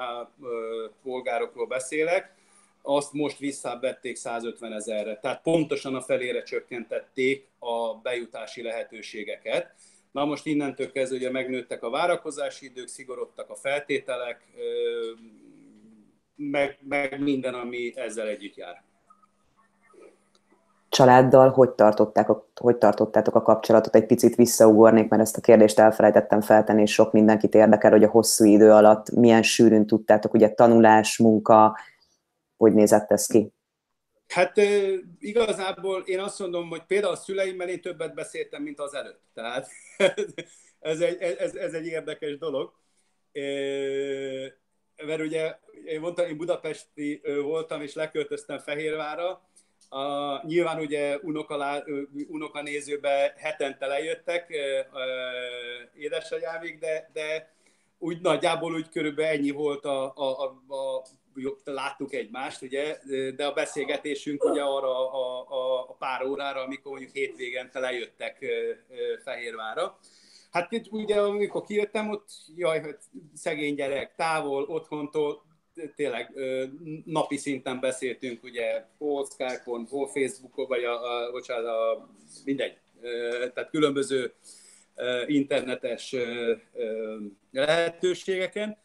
[1.03, 2.35] polgárokról beszélek,
[2.83, 5.19] azt most visszavették 150 ezerre.
[5.19, 9.75] Tehát pontosan a felére csökkentették a bejutási lehetőségeket.
[10.17, 14.41] Na most innentől kezdve ugye megnőttek a várakozási idők, szigorodtak a feltételek,
[16.37, 18.83] meg, meg minden, ami ezzel együtt jár.
[20.89, 23.95] Családdal hogy, tartották, hogy tartottátok a kapcsolatot?
[23.95, 28.11] Egy picit visszaugornék, mert ezt a kérdést elfelejtettem feltenni, és sok mindenkit érdekel, hogy a
[28.11, 31.79] hosszú idő alatt milyen sűrűn tudtátok, ugye tanulás, munka,
[32.57, 33.53] hogy nézett ez ki?
[34.29, 34.57] Hát
[35.19, 39.23] igazából én azt mondom, hogy például a szüleimmel én többet beszéltem, mint az előtt.
[39.35, 39.69] Tehát
[40.81, 42.73] ez egy, ez, ez egy érdekes dolog.
[45.07, 49.49] Mert ugye én mondtam, én budapesti voltam, és leköltöztem Fehérvára,
[49.89, 51.83] a, nyilván ugye unokalá,
[52.29, 54.55] unokanézőbe hetente lejöttek
[55.95, 57.55] édesanyámig, de, de
[57.99, 61.07] úgy nagyjából úgy körülbelül ennyi volt a, a, a, a
[61.65, 62.99] láttuk egymást, ugye,
[63.37, 68.45] de a beszélgetésünk ugye arra a, a, a pár órára, amikor mondjuk hétvégen lejöttek
[69.25, 69.99] Fehérvára.
[70.51, 72.97] Hát itt ugye, amikor kijöttem, ott jaj, hogy
[73.35, 75.43] szegény gyerek, távol, otthontól,
[75.95, 76.33] tényleg
[77.05, 82.09] napi szinten beszéltünk, ugye, hol Skype-on, hol Facebookon, vagy a, a bocsánat, a,
[82.45, 82.79] mindegy,
[83.55, 84.35] tehát különböző
[85.27, 86.17] internetes
[87.53, 88.79] lehetőségeken,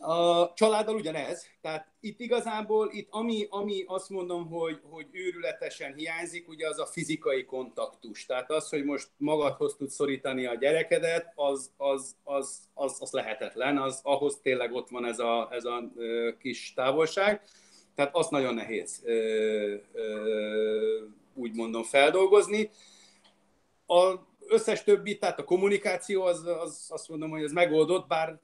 [0.00, 6.48] a családdal ugyanez, tehát itt igazából, itt ami, ami azt mondom, hogy, hogy őrületesen hiányzik,
[6.48, 8.26] ugye az a fizikai kontaktus.
[8.26, 13.78] Tehát az, hogy most magadhoz tudsz szorítani a gyerekedet, az, az, az, az, az lehetetlen,
[13.78, 15.82] az, ahhoz tényleg ott van ez a, ez a
[16.38, 17.42] kis távolság.
[17.94, 19.74] Tehát azt nagyon nehéz ö,
[21.34, 22.70] úgy mondom feldolgozni.
[23.86, 24.14] A
[24.48, 28.40] összes többi, tehát a kommunikáció, az, az azt mondom, hogy ez megoldott, bár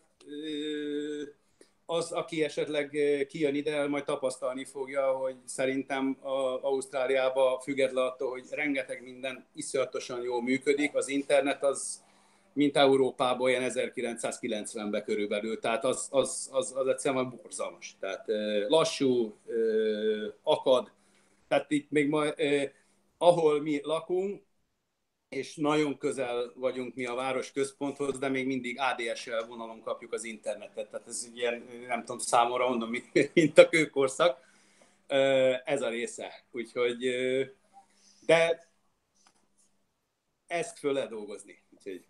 [1.90, 2.90] az, aki esetleg
[3.28, 10.22] kijön ide, majd tapasztalni fogja, hogy szerintem a Ausztráliában független attól, hogy rengeteg minden iszonyatosan
[10.22, 12.02] jól működik, az internet az
[12.52, 17.96] mint Európában olyan 1990-ben körülbelül, tehát az, az, az, az egyszerűen borzalmas.
[18.00, 19.34] Tehát eh, lassú,
[20.42, 20.92] akad,
[21.48, 22.24] tehát itt még ma,
[23.18, 24.42] ahol mi lakunk,
[25.30, 30.24] és nagyon közel vagyunk mi a város központhoz, de még mindig ADSL vonalon kapjuk az
[30.24, 30.90] internetet.
[30.90, 32.90] Tehát ez ilyen, nem tudom, számomra mondom,
[33.34, 34.38] mint a kőkorszak.
[35.64, 36.44] Ez a része.
[36.52, 36.98] Úgyhogy,
[38.26, 38.68] de
[40.46, 41.62] ezt föl lehet dolgozni.
[41.76, 42.04] Úgyhogy...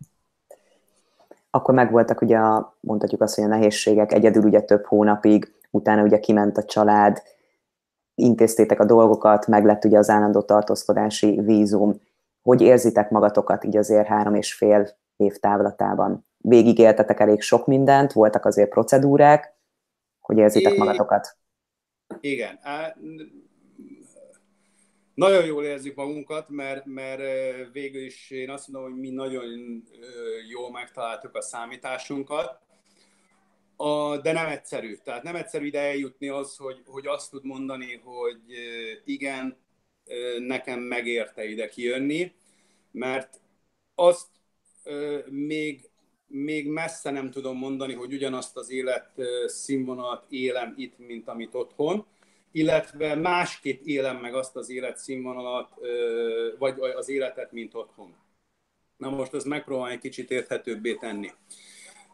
[1.49, 6.19] Akkor megvoltak ugye a, mondhatjuk azt, hogy a nehézségek, egyedül ugye több hónapig, utána ugye
[6.19, 7.21] kiment a család,
[8.15, 12.01] intéztétek a dolgokat, meg lett ugye az állandó tartózkodási vízum,
[12.41, 16.27] hogy érzitek magatokat így azért három és fél év távlatában?
[16.37, 19.53] Végigéltetek elég sok mindent, voltak azért procedúrák,
[20.19, 21.37] hogy érzitek magatokat?
[22.19, 22.59] Igen.
[25.13, 27.21] Nagyon jól érzik magunkat, mert, mert
[27.71, 29.45] végül is én azt mondom, hogy mi nagyon
[30.49, 32.59] jól megtaláltuk a számításunkat,
[33.75, 34.95] a, de nem egyszerű.
[34.95, 38.41] Tehát nem egyszerű ide eljutni az, hogy, hogy azt tud mondani, hogy
[39.05, 39.57] igen,
[40.39, 42.33] nekem megérte ide kijönni,
[42.91, 43.39] mert
[43.95, 44.27] azt
[45.29, 45.89] még,
[46.27, 49.11] még messze nem tudom mondani, hogy ugyanazt az élet
[49.45, 52.05] színvonalat élem itt, mint amit otthon,
[52.51, 55.69] illetve másképp élem meg azt az életszínvonalat,
[56.57, 58.15] vagy az életet, mint otthon.
[58.97, 61.31] Na most ezt megpróbálom egy kicsit érthetőbbé tenni.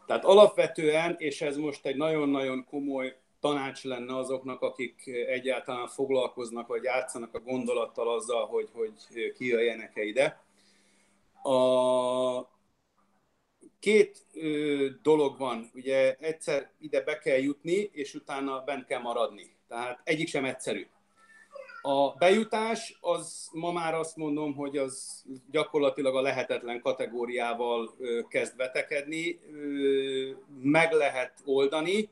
[0.06, 6.82] Tehát alapvetően, és ez most egy nagyon-nagyon komoly tanács lenne azoknak, akik egyáltalán foglalkoznak, vagy
[6.82, 10.42] játszanak a gondolattal azzal, hogy, hogy kijöjjenek-e ide.
[11.42, 12.56] A
[13.78, 14.26] két
[15.02, 19.56] dolog van, ugye egyszer ide be kell jutni, és utána bent kell maradni.
[19.68, 20.86] Tehát egyik sem egyszerű.
[21.82, 27.96] A bejutás, az ma már azt mondom, hogy az gyakorlatilag a lehetetlen kategóriával
[28.28, 29.40] kezd vetekedni.
[30.62, 32.10] Meg lehet oldani,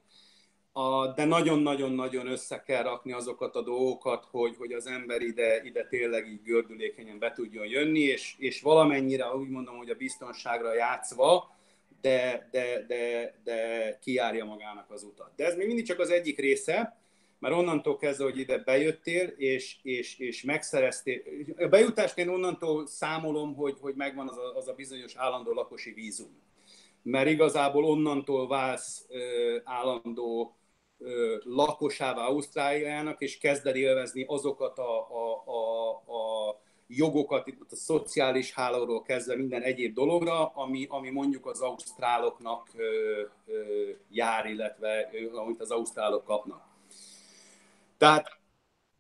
[1.15, 6.29] de nagyon-nagyon-nagyon össze kell rakni azokat a dolgokat, hogy, hogy az ember ide, ide tényleg
[6.29, 11.57] így gördülékenyen be tudjon jönni, és, és valamennyire úgy mondom, hogy a biztonságra játszva,
[12.01, 15.33] de, de, de, de kiárja magának az utat.
[15.37, 17.01] De ez még mindig csak az egyik része,
[17.39, 21.23] mert onnantól kezdve, hogy ide bejöttél, és, és, és megszereztél,
[21.57, 25.93] a bejutást én onnantól számolom, hogy, hogy megvan az a, az a bizonyos állandó lakosi
[25.93, 26.43] vízum.
[27.03, 30.57] Mert igazából onnantól válsz ö, állandó
[31.43, 39.03] lakosává Ausztráliának, és kezded élvezni azokat a, a, a, a jogokat, itt a szociális hálóról
[39.03, 45.61] kezdve minden egyéb dologra, ami, ami mondjuk az ausztráloknak ö, ö, jár, illetve ö, amit
[45.61, 46.63] az ausztrálok kapnak.
[47.99, 48.39] Tehát,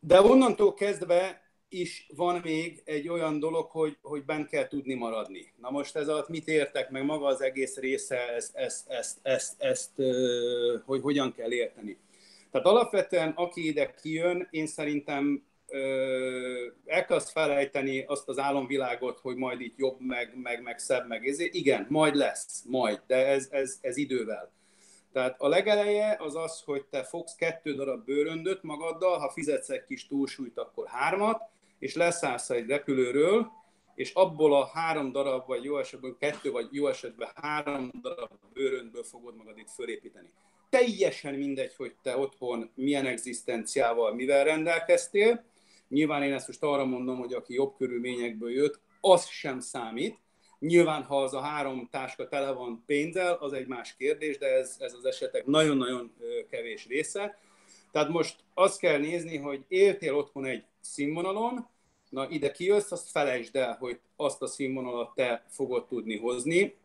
[0.01, 5.53] de onnantól kezdve is van még egy olyan dolog, hogy, hogy bent kell tudni maradni.
[5.61, 9.63] Na most ez alatt mit értek, meg maga az egész része, ezt, ezt, ezt, ezt,
[9.63, 9.93] ezt
[10.85, 11.99] hogy hogyan kell érteni.
[12.51, 15.45] Tehát alapvetően, aki ide kijön, én szerintem
[16.87, 21.09] el kell azt felejteni azt az álomvilágot, hogy majd itt jobb, meg, meg, meg szebb,
[21.09, 21.55] meg ezért.
[21.55, 24.53] Igen, majd lesz, majd, de ez, ez, ez idővel.
[25.13, 29.85] Tehát a legeleje az az, hogy te fogsz kettő darab bőröndöt magaddal, ha fizetsz egy
[29.85, 31.41] kis túlsúlyt, akkor hármat,
[31.79, 33.51] és leszállsz egy repülőről,
[33.95, 39.03] és abból a három darab, vagy jó esetben kettő, vagy jó esetben három darab bőröndből
[39.03, 40.31] fogod magad itt fölépíteni.
[40.71, 45.45] Teljesen mindegy, hogy te otthon milyen egzisztenciával, mivel rendelkeztél.
[45.89, 50.19] Nyilván én ezt most arra mondom, hogy aki jobb körülményekből jött, az sem számít,
[50.59, 54.77] Nyilván, ha az a három táska tele van pénzzel, az egy más kérdés, de ez,
[54.79, 56.12] ez az esetek nagyon-nagyon
[56.51, 57.39] kevés része.
[57.93, 61.68] Tehát most azt kell nézni, hogy éltél otthon egy színvonalon,
[62.09, 66.77] na ide kijössz, azt felejtsd el, hogy azt a színvonalat te fogod tudni hozni.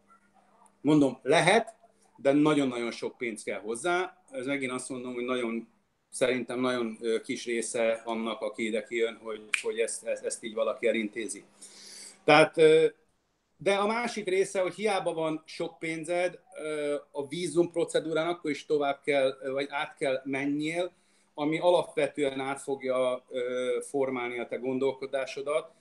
[0.81, 1.75] Mondom, lehet,
[2.17, 4.23] de nagyon-nagyon sok pénz kell hozzá.
[4.31, 5.67] Ez megint azt mondom, hogy nagyon,
[6.09, 10.87] szerintem nagyon kis része annak, aki ide kijön, hogy, hogy ezt, ezt, ezt így valaki
[10.87, 11.43] elintézi.
[12.23, 12.55] Tehát
[13.57, 16.39] de a másik része, hogy hiába van sok pénzed,
[17.11, 20.91] a vízum procedúrán akkor is tovább kell, vagy át kell menjél,
[21.33, 23.25] ami alapvetően át fogja
[23.81, 25.71] formálni a te gondolkodásodat,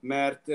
[0.00, 0.46] mert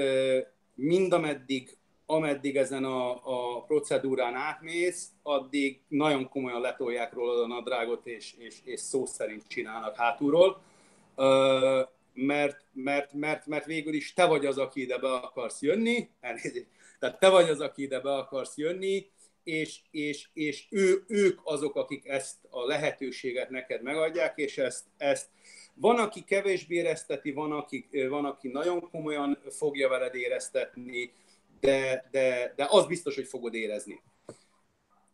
[0.76, 8.34] mindameddig, ameddig ezen a, a procedúrán átmész, addig nagyon komolyan letolják rólad a nadrágot, és,
[8.38, 10.62] és, és szó szerint csinálnak hátulról.
[12.14, 16.68] Mert, mert, mert, mert végül is te vagy az, aki ide be akarsz jönni, elnézést,
[17.00, 19.08] tehát te vagy az, aki ide be akarsz jönni,
[19.44, 25.30] és, és, és ő, ők azok, akik ezt a lehetőséget neked megadják, és ezt, ezt
[25.74, 31.14] van, aki kevésbé érezteti, van aki, van, aki nagyon komolyan fogja veled éreztetni,
[31.60, 34.02] de, de, de az biztos, hogy fogod érezni.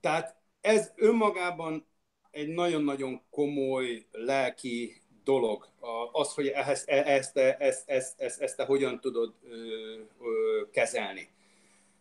[0.02, 1.88] Tehát ez önmagában
[2.32, 5.70] egy nagyon-nagyon komoly lelki dolog.
[6.12, 9.34] Az, hogy ezt, ezt, ezt, ezt, ezt, ezt te hogyan tudod
[10.72, 11.30] kezelni.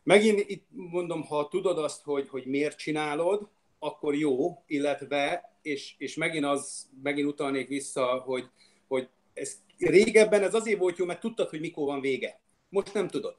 [0.08, 6.14] Megint itt mondom, ha tudod azt, hogy, hogy miért csinálod, akkor jó, illetve, és, és
[6.14, 8.50] megint az, megint utalnék vissza, hogy,
[8.86, 12.40] hogy ez, régebben ez azért volt jó, mert tudtad, hogy mikor van vége.
[12.68, 13.36] Most nem tudod.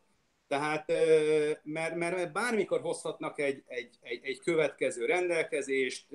[0.48, 0.88] Tehát,
[1.64, 6.06] mert, mert, mert bármikor hozhatnak egy, egy, egy, egy következő rendelkezést,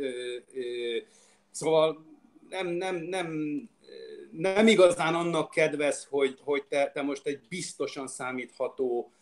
[1.50, 2.04] szóval
[2.48, 3.28] nem, nem, nem,
[4.30, 9.12] nem igazán annak kedvez, hogy, hogy te, te most egy biztosan számítható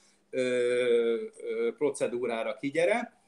[1.76, 3.20] procedúrára kigyere,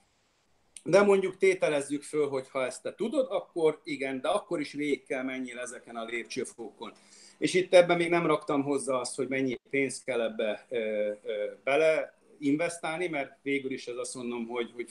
[0.84, 5.04] de mondjuk tételezzük föl, hogy ha ezt te tudod, akkor igen, de akkor is végig
[5.06, 6.92] kell menjél ezeken a lépcsőfokon.
[7.38, 10.78] És itt ebben még nem raktam hozzá azt, hogy mennyi pénzt kell ebbe ö,
[11.24, 14.90] ö, bele investálni, mert végül is ez azt mondom, hogy, hogy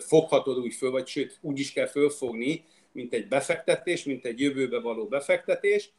[0.00, 4.80] foghatod úgy föl, vagy sőt, úgy is kell fölfogni, mint egy befektetés, mint egy jövőbe
[4.80, 5.90] való befektetés,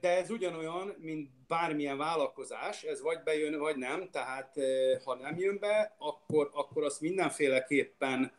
[0.00, 4.54] de ez ugyanolyan, mint bármilyen vállalkozás, ez vagy bejön, vagy nem, tehát
[5.04, 8.32] ha nem jön be, akkor, akkor azt mindenféleképpen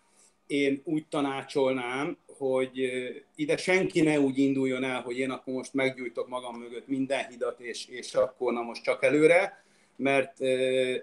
[0.48, 2.91] én úgy tanácsolnám, hogy
[3.36, 7.60] ide senki ne úgy induljon el, hogy én akkor most meggyújtok magam mögött minden hidat,
[7.60, 9.63] és, és akkor na most csak előre,
[9.96, 10.41] mert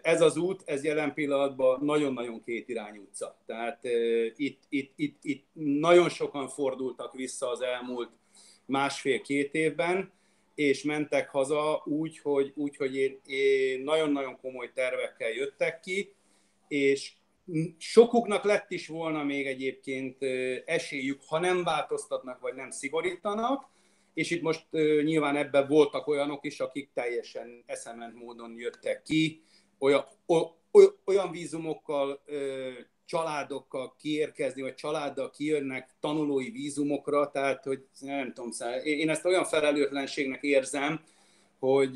[0.02, 3.36] ez az út, ez jelen pillanatban nagyon-nagyon két irány utca.
[3.46, 3.84] Tehát
[4.36, 8.10] itt, itt, itt, itt nagyon sokan fordultak vissza az elmúlt
[8.72, 10.12] másfél-két évben,
[10.54, 16.14] és mentek haza úgy, hogy, úgy, hogy én, én nagyon-nagyon komoly tervekkel jöttek ki,
[16.68, 17.12] és
[17.78, 20.22] sokuknak lett is volna még egyébként
[20.64, 23.70] esélyük, ha nem változtatnak, vagy nem szigorítanak,
[24.14, 24.66] és itt most
[25.02, 29.42] nyilván ebben voltak olyanok is, akik teljesen eszement módon jöttek ki,
[29.78, 30.04] olyan,
[31.04, 32.22] olyan vízumokkal,
[33.12, 38.50] családokkal kiérkezni, vagy családdal kijönnek tanulói vízumokra, tehát, hogy nem tudom,
[38.84, 41.00] én ezt olyan felelőtlenségnek érzem,
[41.58, 41.92] hogy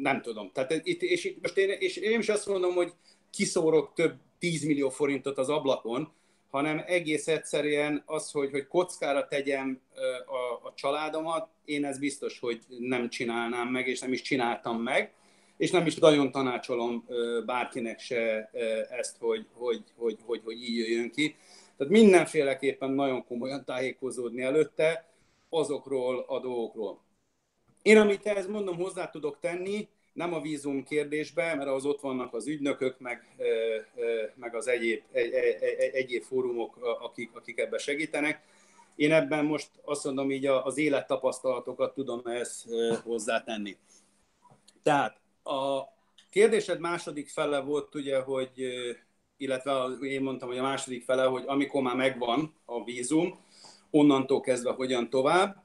[0.00, 0.50] nem tudom.
[0.52, 2.92] Tehát itt, és itt most én, és én is azt mondom, hogy
[3.30, 6.12] kiszórok több 10 millió forintot az ablakon,
[6.50, 9.80] hanem egész egyszerűen az, hogy, hogy kockára tegyem
[10.26, 15.14] a, a családomat, én ez biztos, hogy nem csinálnám meg, és nem is csináltam meg,
[15.56, 17.06] és nem is nagyon tanácsolom
[17.46, 18.50] bárkinek se
[18.90, 21.36] ezt, hogy, hogy, hogy, hogy, hogy így jöjjön ki.
[21.76, 25.08] Tehát mindenféleképpen nagyon komolyan tájékozódni előtte
[25.48, 27.04] azokról a dolgokról.
[27.82, 32.34] Én, amit ehhez mondom, hozzá tudok tenni, nem a vízum kérdésbe, mert az ott vannak
[32.34, 33.36] az ügynökök, meg,
[34.34, 38.42] meg az egyéb, egy, egy, egyéb fórumok, akik, akik ebben segítenek.
[38.94, 42.66] Én ebben most azt mondom, így az élettapasztalatokat tudom ezt
[43.04, 43.76] hozzátenni.
[44.82, 45.88] Tehát a
[46.30, 48.50] kérdésed második fele volt ugye, hogy,
[49.36, 53.44] illetve én mondtam, hogy a második fele, hogy amikor már megvan a vízum,
[53.90, 55.64] onnantól kezdve hogyan tovább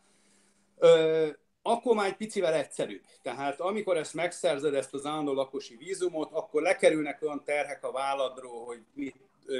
[1.61, 3.01] akkor már egy picivel egyszerűbb.
[3.21, 8.65] Tehát amikor ezt megszerzed, ezt az állandó lakosi vízumot, akkor lekerülnek olyan terhek a válladról,
[8.65, 9.15] hogy mit,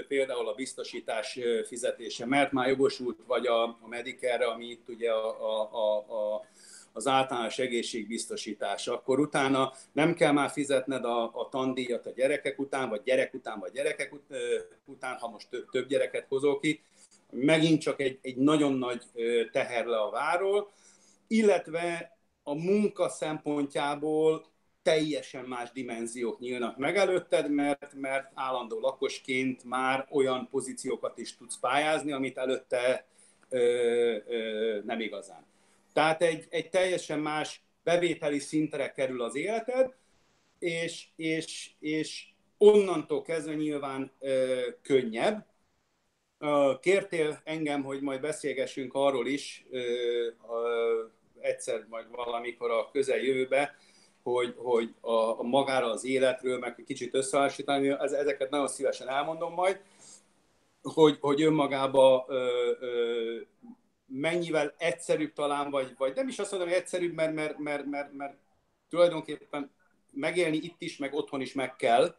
[0.07, 5.27] például a biztosítás fizetése, mert már jogosult vagy a, a Medicare, ami itt ugye a,
[5.41, 6.45] a, a, a
[6.93, 12.89] az általános egészségbiztosítás, akkor utána nem kell már fizetned a, a tandíjat a gyerekek után,
[12.89, 14.13] vagy gyerek után, vagy gyerekek
[14.85, 16.81] után, ha most több, több gyereket hozol ki,
[17.31, 19.03] megint csak egy, egy nagyon nagy
[19.51, 20.71] teher le a váról,
[21.27, 24.45] illetve a munka szempontjából
[24.81, 31.59] teljesen más dimenziók nyílnak meg előtted, mert, mert állandó lakosként már olyan pozíciókat is tudsz
[31.59, 33.05] pályázni, amit előtte
[33.49, 33.59] ö,
[34.27, 35.50] ö, nem igazán.
[35.93, 39.93] Tehát egy, egy teljesen más bevételi szintre kerül az életed,
[40.59, 42.25] és, és, és
[42.57, 45.45] onnantól kezdve nyilván ö, könnyebb.
[46.79, 51.03] Kértél engem, hogy majd beszélgessünk arról is, ö, ö,
[51.39, 53.75] egyszer majd valamikor a közeljövőbe,
[54.23, 59.81] hogy, hogy a, a magára az életről, meg kicsit összehasonlítani, ezeket nagyon szívesen elmondom majd,
[60.81, 63.37] hogy, hogy önmagába ö, ö,
[64.11, 68.13] mennyivel egyszerűbb talán, vagy, vagy nem is azt mondom, hogy egyszerűbb, mert, mert, mert, mert,
[68.13, 68.37] mert
[68.89, 69.71] tulajdonképpen
[70.11, 72.15] megélni itt is, meg otthon is meg kell.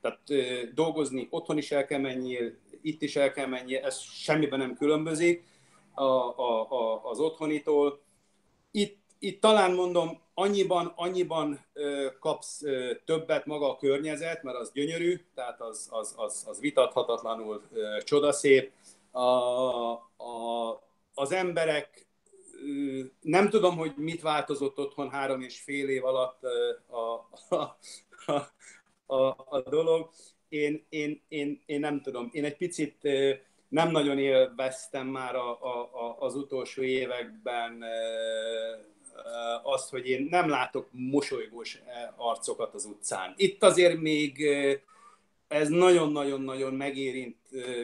[0.00, 2.38] Tehát ö, dolgozni otthon is el kell menni,
[2.82, 5.44] itt is el kell menni, ez semmiben nem különbözik
[5.94, 8.00] a, a, a, az otthonitól
[8.70, 14.72] itt, itt talán mondom, annyiban, annyiban ö, kapsz ö, többet maga a környezet, mert az
[14.72, 18.72] gyönyörű, tehát az, az, az, az vitathatatlanul ö, csodaszép.
[19.10, 20.85] A, a,
[21.18, 22.06] az emberek,
[23.20, 26.42] nem tudom, hogy mit változott otthon három és fél év alatt
[26.86, 27.78] a, a,
[28.26, 30.10] a, a, a dolog.
[30.48, 33.08] Én, én, én, én nem tudom, én egy picit
[33.68, 37.84] nem nagyon élveztem már a, a, a, az utolsó években
[39.62, 41.82] azt, hogy én nem látok mosolygós
[42.16, 43.34] arcokat az utcán.
[43.36, 44.48] Itt azért még
[45.48, 47.36] ez nagyon-nagyon-nagyon megérint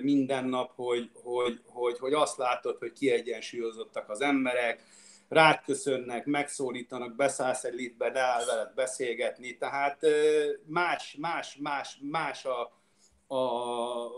[0.03, 4.83] minden nap, hogy, hogy, hogy, hogy azt látod, hogy kiegyensúlyozottak az emberek,
[5.29, 9.57] rád köszönnek, megszólítanak, beszállsz egy liftbe, de áll veled beszélgetni.
[9.57, 10.07] Tehát
[10.65, 12.61] más, más, más, más a,
[13.35, 14.11] a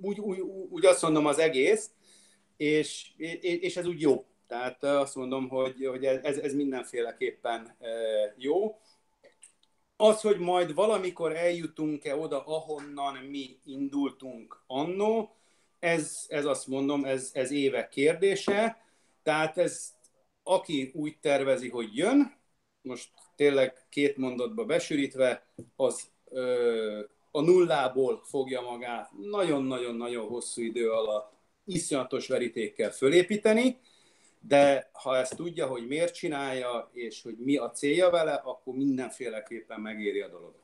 [0.00, 0.40] úgy, úgy,
[0.70, 1.90] úgy azt mondom az egész,
[2.56, 4.24] és, és ez úgy jó.
[4.46, 7.76] Tehát azt mondom, hogy, hogy ez, ez mindenféleképpen
[8.36, 8.80] jó.
[9.96, 15.36] Az, hogy majd valamikor eljutunk-e oda, ahonnan mi indultunk annó,
[15.78, 18.82] ez, ez azt mondom, ez, ez évek kérdése.
[19.22, 19.94] Tehát ez,
[20.42, 22.36] aki úgy tervezi, hogy jön,
[22.82, 31.32] most tényleg két mondatba besűrítve, az ö, a nullából fogja magát nagyon-nagyon-nagyon hosszú idő alatt
[31.64, 33.78] iszonyatos verítékkel fölépíteni,
[34.48, 39.80] de ha ezt tudja, hogy miért csinálja, és hogy mi a célja vele, akkor mindenféleképpen
[39.80, 40.54] megéri a dolog.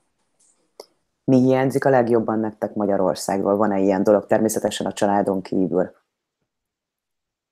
[1.24, 3.56] Mi hiányzik a legjobban nektek Magyarországról?
[3.56, 5.96] Van-e ilyen dolog természetesen a családon kívül?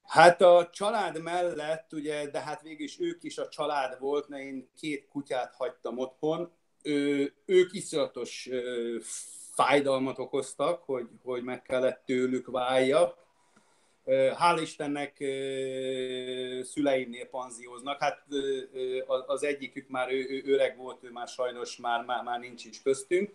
[0.02, 4.42] Hát a család mellett, ugye, de hát végig is ők is a család volt, mert
[4.42, 6.52] én két kutyát hagytam otthon,
[6.82, 8.48] ő, ők iszonyatos
[9.52, 13.14] fájdalmat okoztak, hogy, hogy meg kellett tőlük válja.
[14.06, 15.16] Hál' Istennek
[16.64, 18.00] szüleimnél panzióznak.
[18.00, 18.24] Hát
[19.26, 22.82] az egyikük már ő, ő öreg volt, ő már sajnos már, már, már nincs is
[22.82, 23.32] köztünk.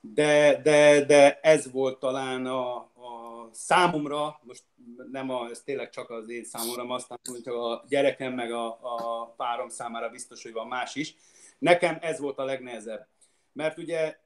[0.00, 4.62] De, de, de ez volt talán a, a számomra, most
[5.10, 9.26] nem a, ez tényleg csak az én számomra, aztán mondjuk a gyerekem meg a, a
[9.36, 11.14] párom számára biztos, hogy van más is.
[11.58, 13.06] Nekem ez volt a legnehezebb.
[13.52, 14.18] Mert ugye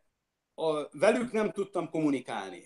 [0.55, 2.64] a, velük nem tudtam kommunikálni.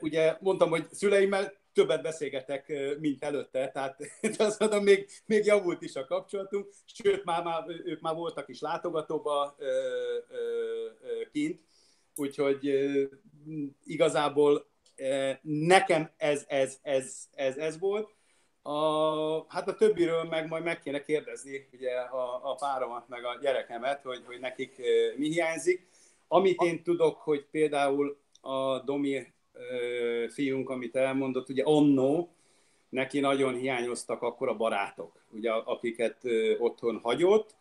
[0.00, 3.96] Ugye mondtam, hogy szüleimmel többet beszélgetek, mint előtte, tehát
[4.38, 8.60] azt mondom, még, még javult is a kapcsolatunk, sőt, már, már, ők már voltak is
[8.60, 9.56] látogatóba
[11.32, 11.60] kint,
[12.14, 12.90] úgyhogy
[13.84, 14.66] igazából
[15.42, 18.14] nekem ez, ez, ez, ez, ez volt.
[18.62, 23.38] A, hát a többiről meg majd meg kéne kérdezni ugye a, a páromat, meg a
[23.40, 24.80] gyerekemet, hogy, hogy nekik
[25.16, 25.88] mi hiányzik.
[26.28, 29.36] Amit én tudok, hogy például a Domi
[30.28, 32.32] fiunk, amit elmondott, ugye onnó,
[32.88, 36.18] neki nagyon hiányoztak akkor a barátok, ugye, akiket
[36.58, 37.56] otthon hagyott.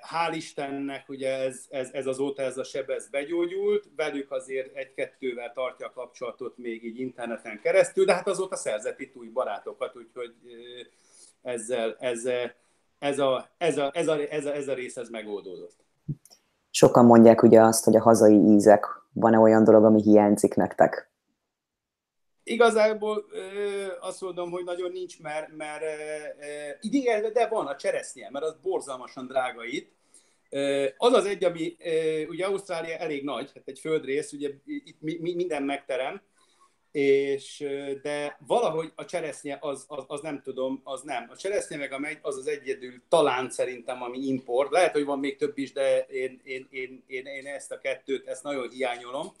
[0.00, 5.52] Hál' Istennek ugye ez, ez, ez azóta ez a seb ez begyógyult, velük azért egy-kettővel
[5.52, 10.34] tartja a kapcsolatot még így interneten keresztül, de hát azóta szerzett itt új barátokat, úgyhogy
[11.42, 12.54] ezzel, ezzel
[12.98, 15.84] ez, a, ez, a, ez, a, ez, a, ez a rész ez megoldódott.
[16.70, 18.86] Sokan mondják ugye azt, hogy a hazai ízek
[19.16, 21.10] van-e olyan dolog, ami hiányzik nektek?
[22.42, 23.24] Igazából
[24.00, 25.84] azt mondom, hogy nagyon nincs, mert, mert
[26.80, 29.94] igen, de van a cseresznye, mert az borzalmasan drága itt.
[30.96, 31.76] Az az egy, ami,
[32.28, 36.20] ugye Ausztrália elég nagy, hát egy földrész, ugye itt minden megterem,
[36.90, 37.64] és,
[38.02, 41.26] de valahogy a cseresznye az, az, az, nem tudom, az nem.
[41.30, 44.70] A cseresznye meg a megy, az az egyedül talán szerintem, ami import.
[44.70, 48.26] Lehet, hogy van még több is, de én, én, én, én, én ezt a kettőt,
[48.26, 49.32] ezt nagyon hiányolom.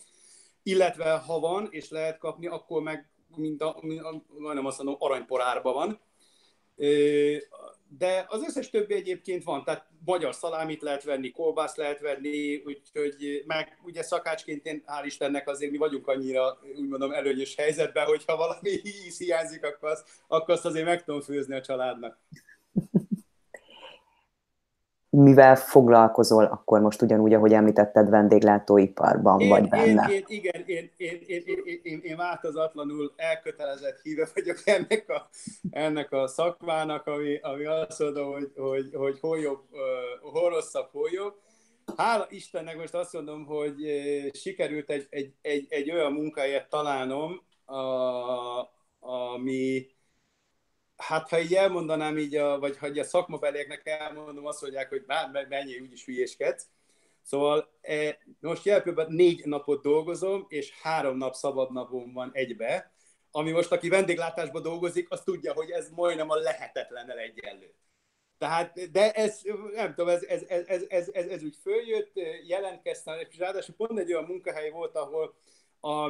[0.62, 4.96] Illetve ha van, és lehet kapni, akkor meg mint a, mint a majdnem azt mondom,
[4.98, 6.00] aranyporárban van
[7.88, 13.42] de az összes többi egyébként van, tehát magyar szalámit lehet venni, kolbász lehet venni, úgyhogy
[13.46, 18.36] meg ugye szakácsként én hál' Istennek azért mi vagyunk annyira, úgy mondom, előnyös helyzetben, hogyha
[18.36, 18.70] valami
[19.06, 22.18] íz hiányzik, akkor azt, akkor azt azért meg tudom főzni a családnak
[25.10, 30.06] mivel foglalkozol akkor most ugyanúgy, ahogy említetted, vendéglátóiparban én, vagy benne?
[30.10, 35.28] Én, én, igen, én, én, én, én, én, én változatlanul elkötelezett híve vagyok ennek a,
[35.70, 39.62] ennek a szakmának, ami, ami azt mondom, hogy, hogy, hogy hol jobb,
[40.20, 41.34] hol rosszabb, hol jobb.
[41.96, 43.74] Hála Istennek most azt mondom, hogy
[44.32, 47.76] sikerült egy, egy, egy, egy olyan munkahelyet találnom, a,
[49.00, 49.86] ami,
[50.96, 55.46] hát ha így elmondanám így, a, vagy ha a szakmabelieknek elmondom, azt mondják, hogy már
[55.48, 56.66] mennyi úgyis hülyéskedsz.
[57.22, 62.92] Szóval e, most jelpőben négy napot dolgozom, és három nap szabad napom van egybe,
[63.30, 67.74] ami most, aki vendéglátásban dolgozik, az tudja, hogy ez majdnem a lehetetlennel egyenlő.
[68.38, 69.40] Tehát, de ez,
[69.72, 72.12] nem tudom, ez, ez, ez, ez, ez, ez, ez úgy följött,
[72.46, 75.34] jelentkeztem, és ráadásul pont egy olyan munkahely volt, ahol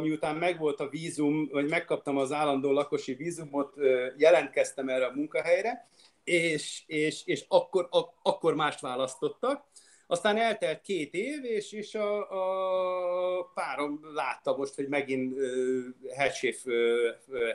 [0.03, 3.75] miután megvolt a vízum, vagy megkaptam az állandó lakosi vízumot,
[4.17, 5.89] jelentkeztem erre a munkahelyre,
[6.25, 9.64] és, és, és akkor, a, akkor mást választottak.
[10.07, 15.85] Aztán eltelt két év, és, és a, a párom látta most, hogy megint uh,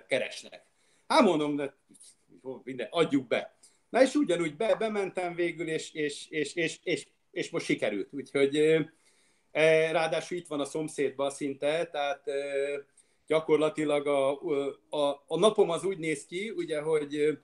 [0.08, 0.66] keresnek.
[1.08, 1.76] Hát mondom, de
[2.64, 3.56] minden, adjuk be.
[3.90, 8.14] Na és ugyanúgy be, bementem végül, és, és, és, és, és, és most sikerült.
[8.14, 8.58] Úgyhogy
[9.92, 12.34] ráadásul itt van a szomszédban szinte, tehát e,
[13.28, 14.32] gyakorlatilag a,
[14.90, 17.40] a, a napom az úgy néz ki, ugye, hogy,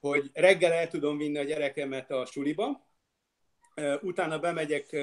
[0.00, 2.86] hogy reggel el tudom vinni a gyerekemet a suliba,
[3.74, 4.96] e, utána bemegyek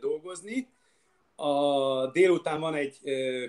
[0.00, 0.68] dolgozni,
[1.40, 2.98] a délután van egy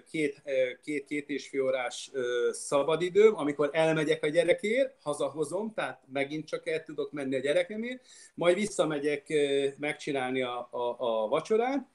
[0.09, 0.41] két,
[0.83, 2.11] két, két és fél órás
[2.51, 8.55] szabadidőm, amikor elmegyek a gyerekért, hazahozom, tehát megint csak el tudok menni a gyerekemért, majd
[8.55, 9.33] visszamegyek
[9.77, 11.87] megcsinálni a, a, a vacsorát,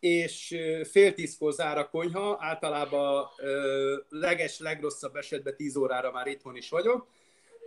[0.00, 0.56] és
[0.90, 3.26] fél tízkor zár a konyha, általában
[4.08, 7.06] leges, legrosszabb esetben tíz órára már itthon is vagyok,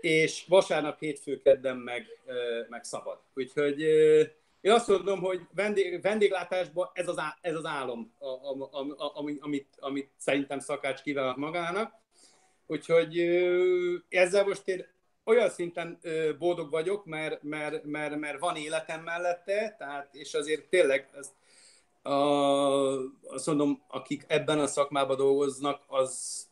[0.02, 2.06] és vasárnap, hétfő, kedden meg,
[2.70, 3.20] meg szabad.
[3.34, 3.86] Úgyhogy
[4.64, 9.06] én azt mondom, hogy vendég, vendéglátásban ez az, á, ez az álom, a, a, a,
[9.06, 11.94] a, amit, amit szerintem szakács kívánok magának.
[12.68, 13.20] Úgyhogy
[14.10, 14.86] ezzel most én
[15.24, 16.00] olyan szinten
[16.40, 21.34] boldog vagyok, mert, mert, mert, mert van életem mellette, tehát, és azért tényleg ez,
[22.12, 22.18] a,
[23.24, 26.44] azt mondom, akik ebben a szakmában dolgoznak, az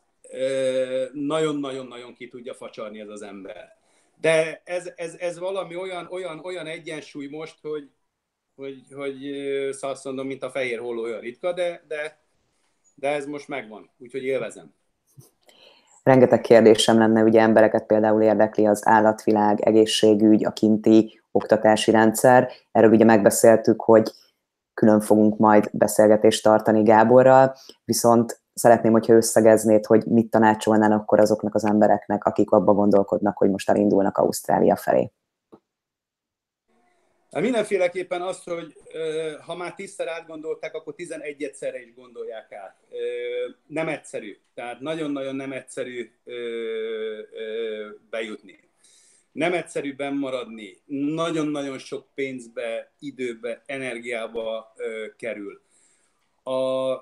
[1.14, 3.80] nagyon-nagyon-nagyon ki tudja facsarni ez az ember.
[4.22, 7.90] De ez, ez, ez valami olyan, olyan, olyan egyensúly most, hogy,
[8.56, 9.18] hogy, hogy
[9.72, 12.20] szóval azt mondom, mint a fehér holló olyan ritka, de, de,
[12.96, 14.74] de ez most megvan, úgyhogy élvezem.
[16.04, 22.52] Rengeteg kérdésem lenne, ugye embereket például érdekli az állatvilág, egészségügy, a kinti oktatási rendszer.
[22.72, 24.12] Erről ugye megbeszéltük, hogy
[24.74, 31.56] külön fogunk majd beszélgetést tartani Gáborral, viszont szeretném, hogyha összegeznéd, hogy mit tanácsolnál akkor azoknak
[31.56, 35.12] az embereknek, akik abba gondolkodnak, hogy most elindulnak Ausztrália felé.
[37.32, 38.76] Hát mindenféleképpen azt, hogy
[39.46, 42.78] ha már tízszer átgondolták, akkor tizenegy egyszerre is gondolják át.
[43.68, 44.38] Nem egyszerű.
[44.54, 46.12] Tehát nagyon-nagyon nem egyszerű
[48.10, 48.60] bejutni.
[49.32, 50.78] Nem egyszerű maradni.
[50.86, 54.74] Nagyon-nagyon sok pénzbe, időbe, energiába
[55.18, 55.62] kerül.
[56.44, 56.96] A,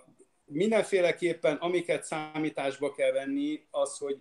[0.45, 4.17] mindenféleképpen, amiket számításba kell venni, az, hogy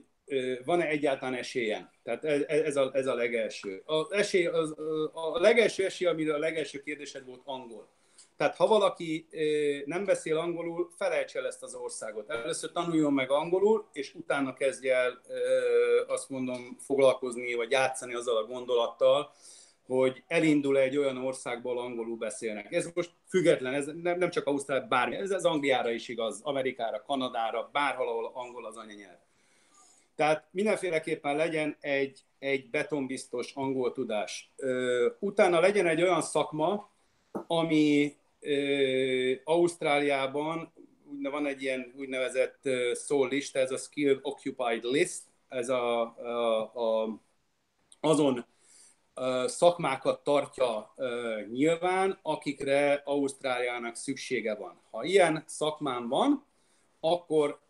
[0.65, 1.91] van-e egyáltalán esélyen?
[2.03, 3.83] Tehát ez, ez, a, ez a legelső.
[3.87, 4.75] A, esély, az,
[5.13, 7.89] a legelső esély, amire a legelső kérdésed volt angol.
[8.37, 9.29] Tehát ha valaki
[9.85, 12.31] nem beszél angolul, felejts el ezt az országot.
[12.31, 15.21] Először tanuljon meg angolul, és utána kezdje el
[16.07, 19.31] azt mondom foglalkozni, vagy játszani azzal a gondolattal,
[19.87, 22.73] hogy elindul egy olyan országból angolul beszélnek.
[22.73, 27.03] Ez most független, ez nem, nem csak Ausztrál, bármi, ez az Angliára is igaz, Amerikára,
[27.07, 29.19] Kanadára, bárhol, ahol angol az anyanyelv.
[30.19, 34.53] Tehát mindenféleképpen legyen egy, egy betonbiztos angol tudás.
[35.19, 36.91] Utána legyen egy olyan szakma,
[37.47, 38.17] ami
[39.45, 40.73] Ausztráliában
[41.23, 42.61] van egy ilyen úgynevezett
[42.93, 47.21] szóllista, ez a Skilled Occupied List, ez a, a, a,
[48.01, 48.47] azon
[49.47, 50.95] szakmákat tartja
[51.51, 54.81] nyilván, akikre Ausztráliának szüksége van.
[54.91, 56.47] Ha ilyen szakmán van,
[57.01, 57.61] akkor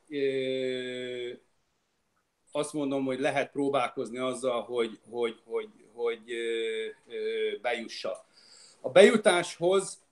[2.52, 6.20] azt mondom, hogy lehet próbálkozni azzal, hogy, hogy, hogy, hogy
[7.62, 8.26] bejussa.
[8.80, 10.02] A bejutáshoz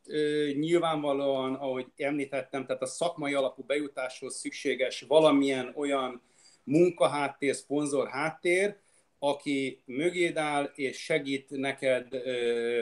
[0.54, 6.22] nyilvánvalóan, ahogy említettem, tehát a szakmai alapú bejutáshoz szükséges valamilyen olyan
[6.64, 8.76] munkaháttér, szponzor háttér,
[9.18, 12.06] aki mögéd áll és segít neked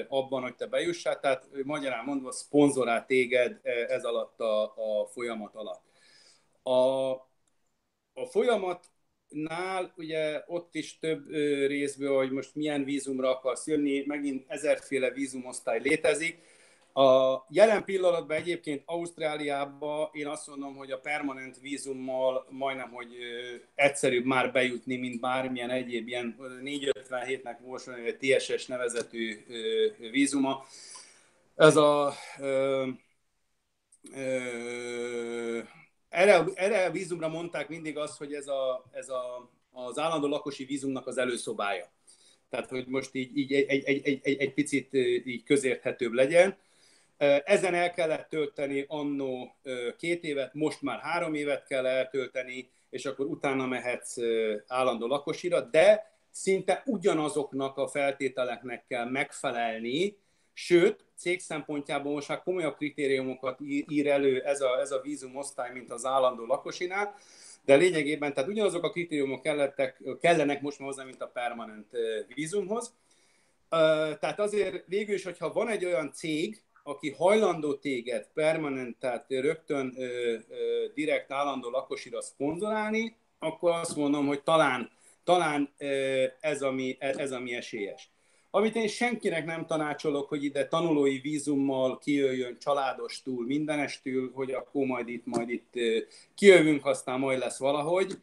[0.09, 5.82] abban, hogy te bejussál, tehát magyarán mondva szponzorál téged ez alatt a, a folyamat alatt.
[6.62, 7.11] A,
[8.14, 8.86] a folyamat
[9.35, 11.28] nál ugye ott is több
[11.66, 16.39] részből, hogy most milyen vízumra akarsz jönni, megint ezerféle vízumosztály létezik.
[16.97, 23.09] A jelen pillanatban egyébként Ausztráliába én azt mondom, hogy a permanent vízummal majdnem, hogy
[23.74, 29.45] egyszerűbb már bejutni, mint bármilyen egyéb ilyen 457-nek most TSS nevezetű
[30.11, 30.64] vízuma.
[31.55, 32.87] Ez a ö,
[34.14, 35.59] ö,
[36.14, 40.64] erre, erre a vízumra mondták mindig azt, hogy ez, a, ez a, az állandó lakosi
[40.64, 41.92] vízumnak az előszobája.
[42.50, 44.94] Tehát, hogy most így, így egy, egy, egy, egy, egy picit
[45.24, 46.56] így közérthetőbb legyen.
[47.44, 49.56] Ezen el kellett tölteni annó
[49.98, 54.16] két évet, most már három évet kell eltölteni, és akkor utána mehetsz
[54.66, 60.16] állandó lakosira, de szinte ugyanazoknak a feltételeknek kell megfelelni,
[60.57, 65.90] Sőt, cég szempontjából most már komolyabb kritériumokat ír elő ez a, ez a vízumosztály, mint
[65.90, 67.14] az állandó lakosinál,
[67.64, 71.86] de lényegében, tehát ugyanazok a kritériumok kellettek, kellenek most már hozzá, mint a permanent
[72.34, 72.94] vízumhoz.
[74.20, 79.96] Tehát azért végül is, hogyha van egy olyan cég, aki hajlandó téged permanent, tehát rögtön
[80.94, 84.90] direkt állandó lakosira szponzorálni, akkor azt mondom, hogy talán,
[85.24, 85.74] talán
[86.40, 88.13] ez, ami, ez ami esélyes.
[88.55, 95.09] Amit én senkinek nem tanácsolok, hogy ide tanulói vízummal kijöjjön családostól, mindenestül, hogy akkor majd
[95.09, 95.72] itt, majd itt
[96.34, 98.18] kijövünk, aztán majd lesz valahogy.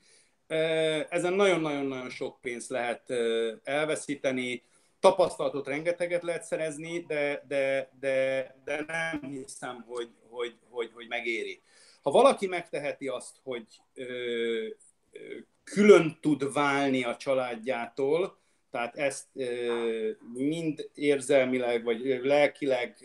[1.09, 3.13] Ezen nagyon-nagyon-nagyon sok pénzt lehet
[3.63, 4.63] elveszíteni,
[4.99, 11.61] tapasztalatot rengeteget lehet szerezni, de, de, de, de nem hiszem, hogy, hogy, hogy, hogy megéri.
[12.01, 13.65] Ha valaki megteheti azt, hogy
[15.63, 18.39] külön tud válni a családjától,
[18.71, 19.27] tehát ezt
[20.33, 22.97] mind érzelmileg, vagy lelkileg,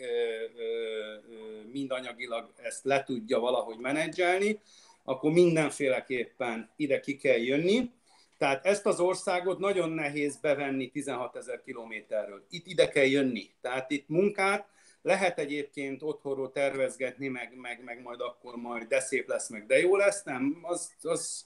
[1.71, 4.59] mind anyagilag ezt le tudja valahogy menedzselni,
[5.03, 7.91] akkor mindenféleképpen ide ki kell jönni.
[8.37, 12.45] Tehát ezt az országot nagyon nehéz bevenni 16 ezer kilométerről.
[12.49, 13.49] Itt ide kell jönni.
[13.61, 14.67] Tehát itt munkát
[15.01, 19.79] lehet egyébként otthonról tervezgetni, meg, meg, meg majd akkor majd de szép lesz, meg de
[19.79, 21.45] jó lesz, nem, az, az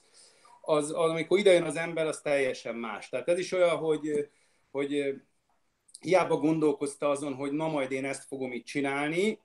[0.64, 3.08] az, az, amikor idejön az ember, az teljesen más.
[3.08, 4.28] Tehát ez is olyan, hogy,
[4.70, 5.14] hogy
[6.00, 9.38] hiába gondolkozta azon, hogy na majd én ezt fogom itt csinálni,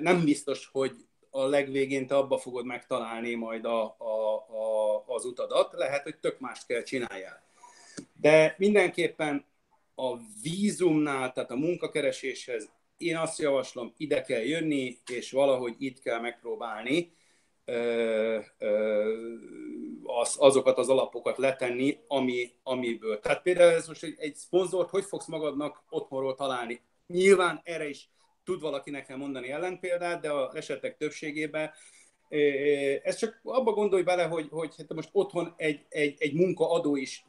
[0.00, 0.92] nem biztos, hogy
[1.30, 6.38] a legvégén te abba fogod megtalálni majd a, a, a, az utadat, lehet, hogy tök
[6.38, 7.42] mást kell csináljál.
[8.20, 9.44] De mindenképpen
[9.94, 16.20] a vízumnál, tehát a munkakereséshez én azt javaslom, ide kell jönni, és valahogy itt kell
[16.20, 17.12] megpróbálni
[20.02, 23.20] az, azokat az alapokat letenni, ami, amiből.
[23.20, 26.80] Tehát például ez most egy, egy szponzort hogy fogsz magadnak otthonról találni?
[27.06, 28.08] Nyilván erre is
[28.44, 31.70] tud valaki nekem mondani ellenpéldát, de az esetek többségében
[33.02, 37.24] Ez csak abba gondolj bele, hogy, hogy hát most otthon egy, egy, egy munkaadó is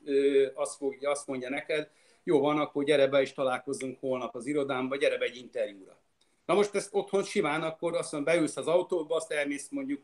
[0.53, 1.89] azt, fogja, azt mondja neked,
[2.23, 5.99] jó van, akkor gyere be és találkozzunk holnap az irodámba, gyere be egy interjúra.
[6.45, 10.01] Na most ezt otthon simán, akkor azt mondom, beülsz az autóba, azt elmész mondjuk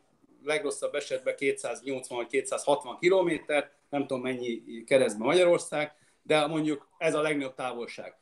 [0.48, 8.18] legrosszabb esetben 280-260 kilométer, nem tudom mennyi keresztben Magyarország, de mondjuk ez a legnagyobb távolság.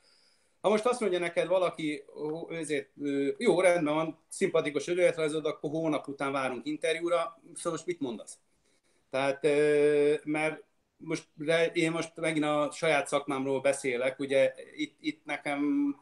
[0.62, 2.04] Ha most azt mondja neked valaki,
[2.50, 2.90] ezért,
[3.38, 8.38] jó, rendben van, szimpatikus önéletrajzod, akkor hónap után várunk interjúra, szóval most mit mondasz?
[9.10, 9.48] Tehát,
[10.24, 10.64] mert
[10.98, 11.28] most,
[11.74, 15.96] én most megint a saját szakmámról beszélek, ugye itt, itt nekem,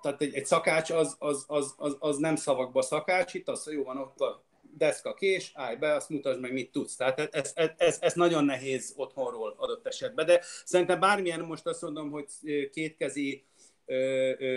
[0.00, 3.84] tehát egy, egy szakács az, az, az, az, az nem szavakba szakács, itt az jó
[3.84, 4.44] van, ott a
[4.76, 6.96] deszka kés, állj be, azt mutasd meg, mit tudsz.
[6.96, 11.82] Tehát ez, ez, ez, ez nagyon nehéz otthonról adott esetben, de szerintem bármilyen most azt
[11.82, 12.26] mondom, hogy
[12.72, 13.44] kétkezi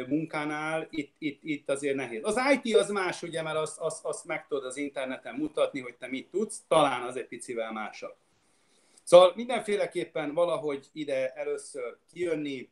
[0.07, 2.21] munkánál itt, itt, itt azért nehéz.
[2.23, 5.95] Az IT az más, ugye, mert azt, azt, azt meg tudod az interneten mutatni, hogy
[5.95, 8.15] te mit tudsz, talán az egy picivel másabb.
[9.03, 12.69] Szóval mindenféleképpen valahogy ide először kijönni,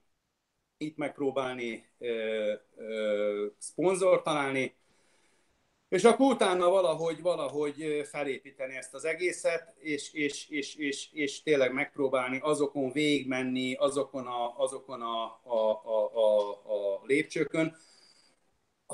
[0.78, 4.76] itt megpróbálni ö, ö, szponzor találni,
[5.90, 11.74] és akkor utána valahogy, valahogy felépíteni ezt az egészet, és, és, és, és, és tényleg
[11.74, 17.78] megpróbálni azokon végigmenni, azokon a, azokon a, a, a, a, lépcsőkön.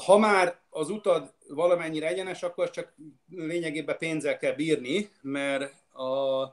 [0.06, 2.96] Ha már az utad valamennyire egyenes, akkor csak
[3.30, 6.44] lényegében pénzzel kell bírni, mert a,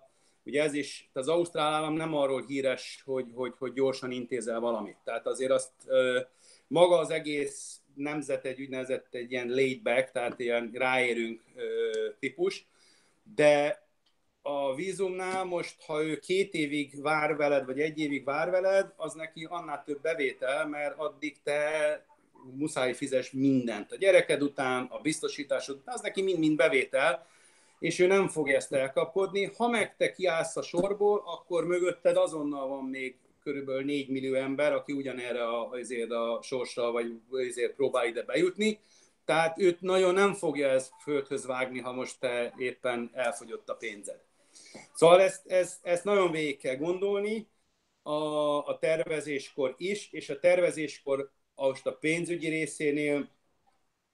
[0.45, 4.97] ugye ez is, az Ausztrál állam nem arról híres, hogy, hogy, hogy gyorsan intézel valamit.
[5.05, 5.73] Tehát azért azt
[6.67, 11.41] maga az egész nemzet egy úgynevezett egy ilyen laid back, tehát ilyen ráérünk
[12.19, 12.67] típus,
[13.35, 13.83] de
[14.43, 19.15] a vízumnál most, ha ő két évig vár veled, vagy egy évig vár veled, az
[19.15, 22.05] neki annál több bevétel, mert addig te
[22.55, 23.93] muszáj fizes mindent.
[23.93, 27.27] A gyereked után, a biztosításod után, az neki mind-mind bevétel,
[27.79, 29.51] és ő nem fog ezt elkapkodni.
[29.57, 34.73] Ha meg te kiállsz a sorból, akkor mögötted azonnal van még körülbelül 4 millió ember,
[34.73, 38.81] aki ugyanerre a, azért a sorsra, vagy azért próbál ide bejutni.
[39.25, 44.21] Tehát őt nagyon nem fogja ez földhöz vágni, ha most te éppen elfogyott a pénzed.
[44.95, 47.49] Szóval ezt, ezt, ezt nagyon végig kell gondolni
[48.03, 48.13] a,
[48.67, 53.29] a tervezéskor is, és a tervezéskor most a pénzügyi részénél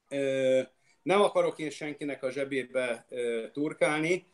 [0.09, 0.61] ö,
[1.03, 4.26] nem akarok én senkinek a zsebébe ö, turkálni,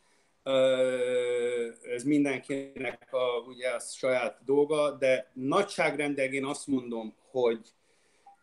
[1.83, 7.59] ez mindenkinek a, ugye a saját dolga, de nagyságrendel én azt mondom, hogy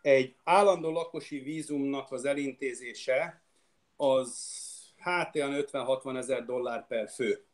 [0.01, 3.41] egy állandó lakosi vízumnak az elintézése
[3.95, 4.61] az
[4.97, 7.45] hát olyan 50-60 ezer dollár per fő.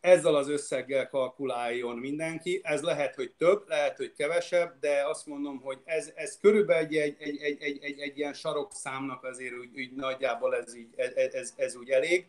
[0.00, 2.60] Ezzel az összeggel kalkuláljon mindenki.
[2.62, 6.96] Ez lehet, hogy több, lehet, hogy kevesebb, de azt mondom, hogy ez, ez körülbelül egy,
[6.96, 11.32] egy, egy, egy, egy, egy, egy ilyen sarokszámnak azért úgy, úgy nagyjából ez, így, ez,
[11.32, 12.26] ez, ez úgy elég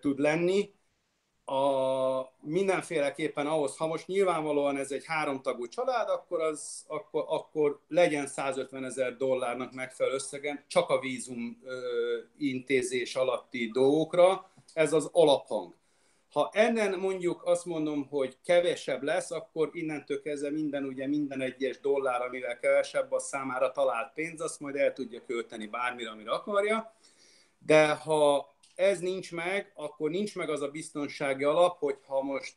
[0.00, 0.74] tud lenni.
[1.44, 8.26] A, mindenféleképpen ahhoz, ha most nyilvánvalóan ez egy háromtagú család, akkor, az, akkor, akkor legyen
[8.26, 11.62] 150 ezer dollárnak megfelelő összegen csak a vízum
[12.38, 14.50] intézés alatti dolgokra.
[14.72, 15.74] Ez az alaphang.
[16.30, 21.80] Ha ennen mondjuk azt mondom, hogy kevesebb lesz, akkor innentől kezdve minden, ugye minden egyes
[21.80, 26.94] dollár, amivel kevesebb, az számára talált pénz, azt majd el tudja költeni bármire, amire akarja.
[27.58, 28.49] De ha
[28.80, 32.54] ez nincs meg, akkor nincs meg az a biztonsági alap, hogy ha most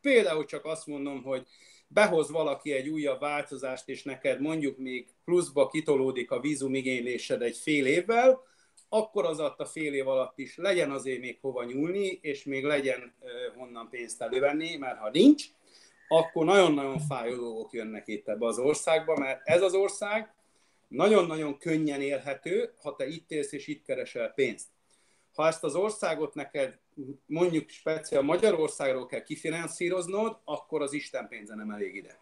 [0.00, 1.46] például csak azt mondom, hogy
[1.86, 7.86] behoz valaki egy újabb változást, és neked mondjuk még pluszba kitolódik a vízumigénylésed egy fél
[7.86, 8.42] évvel,
[8.88, 13.14] akkor az a fél év alatt is legyen azért még hova nyúlni, és még legyen
[13.56, 15.44] honnan pénzt elővenni, mert ha nincs,
[16.08, 20.34] akkor nagyon-nagyon fájó dolgok jönnek itt ebbe az országba, mert ez az ország
[20.88, 24.66] nagyon-nagyon könnyen élhető, ha te itt élsz és itt keresel pénzt
[25.34, 26.78] ha ezt az országot neked
[27.26, 32.20] mondjuk speciál Magyarországról kell kifinanszíroznod, akkor az Isten pénze nem elég ide.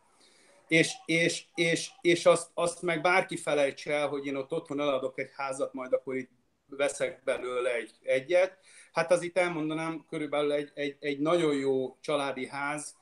[0.69, 5.19] És, és, és, és azt, azt meg bárki felejts el, hogy én ott otthon eladok
[5.19, 6.31] egy házat, majd akkor itt
[6.67, 8.59] veszek belőle egy, egyet.
[8.93, 12.97] Hát az itt elmondanám, körülbelül egy, egy, egy nagyon jó családi ház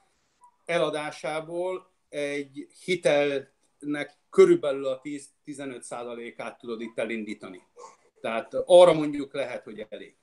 [0.65, 7.63] eladásából egy hitelnek körülbelül a 10-15%-át tudod itt elindítani.
[8.21, 10.17] Tehát arra mondjuk lehet, hogy elég.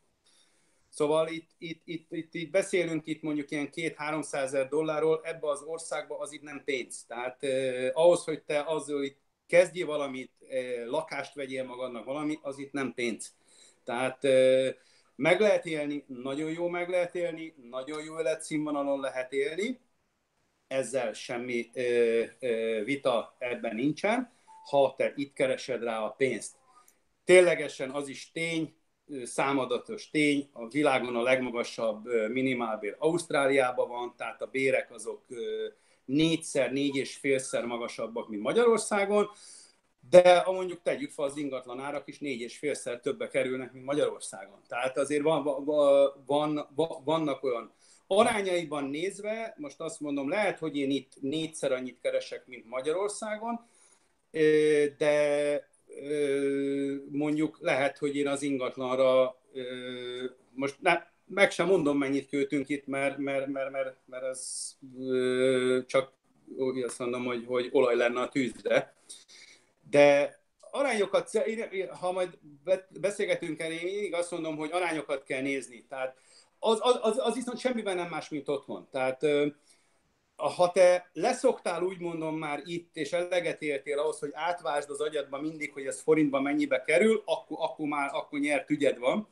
[0.90, 5.50] Szóval itt, itt, itt, itt, itt beszélünk itt mondjuk ilyen két 300 ezer dollárról, ebbe
[5.50, 7.06] az országba az itt nem pénz.
[7.08, 12.58] Tehát eh, ahhoz, hogy te azzal itt kezdjél valamit, eh, lakást vegyél magadnak valami, az
[12.58, 13.34] itt nem pénz.
[13.84, 14.74] Tehát eh,
[15.16, 19.80] meg lehet élni, nagyon jó meg lehet élni, nagyon jó életszínvonalon lehet élni,
[20.68, 24.34] ezzel semmi eh, eh, vita ebben nincsen,
[24.70, 26.56] ha te itt keresed rá a pénzt
[27.26, 28.76] Ténylegesen az is tény,
[29.24, 35.26] számadatos tény, a világon a legmagasabb minimálbér Ausztráliában van, tehát a bérek azok
[36.06, 39.30] négyszer, négy és félszer magasabbak, mint Magyarországon,
[40.10, 44.62] de mondjuk tegyük fel az ingatlan árak is négy és félszer többe kerülnek, mint Magyarországon.
[44.68, 45.44] Tehát azért van,
[46.26, 47.74] van, van, vannak olyan
[48.08, 53.60] arányaiban nézve, most azt mondom, lehet, hogy én itt négyszer annyit keresek, mint Magyarországon,
[54.98, 55.74] de
[57.12, 59.36] mondjuk lehet, hogy én az ingatlanra
[60.54, 64.72] most ne, meg sem mondom, mennyit költünk itt, mert, mert, mert, mert, mert ez
[65.86, 66.12] csak
[66.58, 68.96] úgy azt mondom, hogy, hogy olaj lenne a tűzre.
[69.90, 70.40] De
[70.72, 71.32] arányokat,
[72.00, 72.38] ha majd
[73.00, 75.86] beszélgetünk el, én mindig azt mondom, hogy arányokat kell nézni.
[75.90, 76.18] Tehát
[76.60, 78.88] az, az, az, az viszont semmiben nem más, mint otthon.
[78.92, 79.26] Tehát
[80.36, 85.42] ha te leszoktál, úgy mondom már itt, és eleget éltél ahhoz, hogy átvásd az agyadba
[85.42, 89.28] mindig, hogy ez forintban mennyibe kerül, akkor, akkor már akkor nyert ügyed van.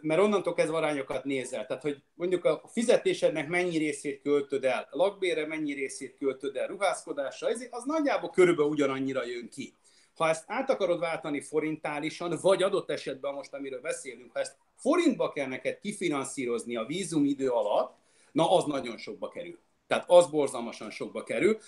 [0.00, 1.66] Mert onnantól kezdve arányokat nézel.
[1.66, 6.66] Tehát, hogy mondjuk a fizetésednek mennyi részét költöd el, a lakbére mennyi részét költöd el,
[6.66, 9.74] ruházkodásra, az nagyjából körülbelül ugyanannyira jön ki.
[10.14, 15.32] Ha ezt át akarod váltani forintálisan, vagy adott esetben most, amiről beszélünk, ha ezt forintba
[15.32, 17.96] kell neked kifinanszírozni a vízum idő alatt,
[18.32, 19.58] na az nagyon sokba kerül.
[19.86, 21.58] Tehát az borzalmasan sokba kerül,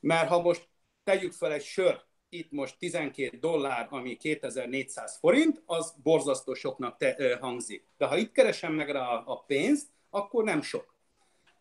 [0.00, 0.68] mert ha most
[1.04, 7.14] tegyük fel egy sör, itt most 12 dollár, ami 2400 forint, az borzasztó soknak te,
[7.18, 7.86] ö, hangzik.
[7.96, 10.94] De ha itt keresem meg rá a, a pénzt, akkor nem sok.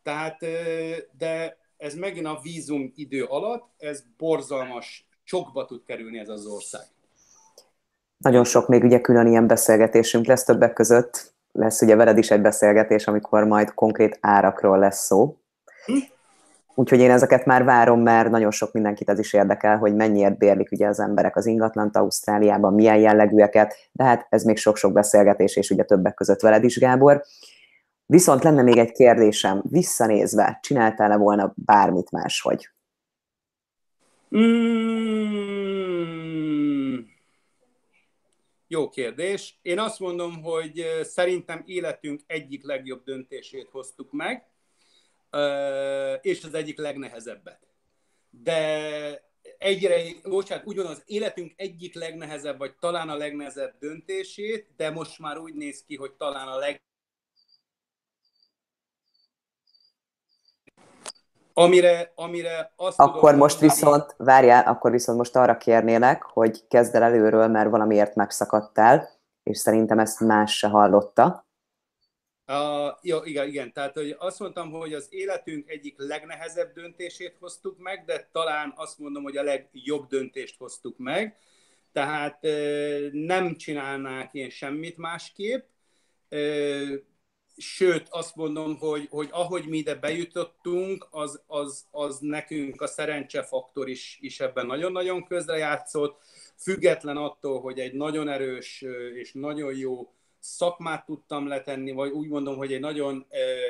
[0.03, 6.29] Tehát, ö, de ez megint a vízum idő alatt, ez borzalmas sokba tud kerülni ez
[6.29, 6.85] az ország.
[8.17, 11.33] Nagyon sok még ugye külön ilyen beszélgetésünk lesz többek között.
[11.51, 15.37] Lesz ugye veled is egy beszélgetés, amikor majd konkrét árakról lesz szó.
[16.75, 20.71] Úgyhogy én ezeket már várom, mert nagyon sok mindenkit ez is érdekel, hogy mennyiért bérlik
[20.71, 25.69] ugye az emberek az ingatlant Ausztráliában, milyen jellegűeket, de hát ez még sok-sok beszélgetés, és
[25.69, 27.23] ugye többek között veled is, Gábor.
[28.05, 32.69] Viszont lenne még egy kérdésem, visszanézve, csináltál-e volna bármit máshogy?
[34.37, 35.77] Mm,
[38.67, 39.59] jó kérdés.
[39.61, 44.45] Én azt mondom, hogy szerintem életünk egyik legjobb döntését hoztuk meg,
[46.21, 47.59] és az egyik legnehezebbet.
[48.29, 55.37] De egyre, bocsánat, ugyanaz életünk egyik legnehezebb, vagy talán a legnehezebb döntését, de most már
[55.37, 56.81] úgy néz ki, hogy talán a leg
[61.59, 66.95] Amire, amire azt Akkor tudom, most viszont, várjál, akkor viszont most arra kérnélek, hogy kezd
[66.95, 69.09] el előről, mert valamiért megszakadtál,
[69.43, 71.46] és szerintem ezt más se hallotta.
[72.47, 73.73] Uh, jó, igen, igen.
[73.73, 78.99] Tehát hogy azt mondtam, hogy az életünk egyik legnehezebb döntését hoztuk meg, de talán azt
[78.99, 81.37] mondom, hogy a legjobb döntést hoztuk meg.
[81.91, 85.65] Tehát uh, nem csinálnák én semmit másképp.
[86.29, 86.93] Uh,
[87.57, 93.89] sőt, azt mondom, hogy, hogy ahogy mi ide bejutottunk, az, az, az nekünk a szerencsefaktor
[93.89, 96.21] is, is ebben nagyon-nagyon közrejátszott,
[96.57, 98.85] független attól, hogy egy nagyon erős
[99.15, 103.25] és nagyon jó szakmát tudtam letenni, vagy úgy mondom, hogy egy nagyon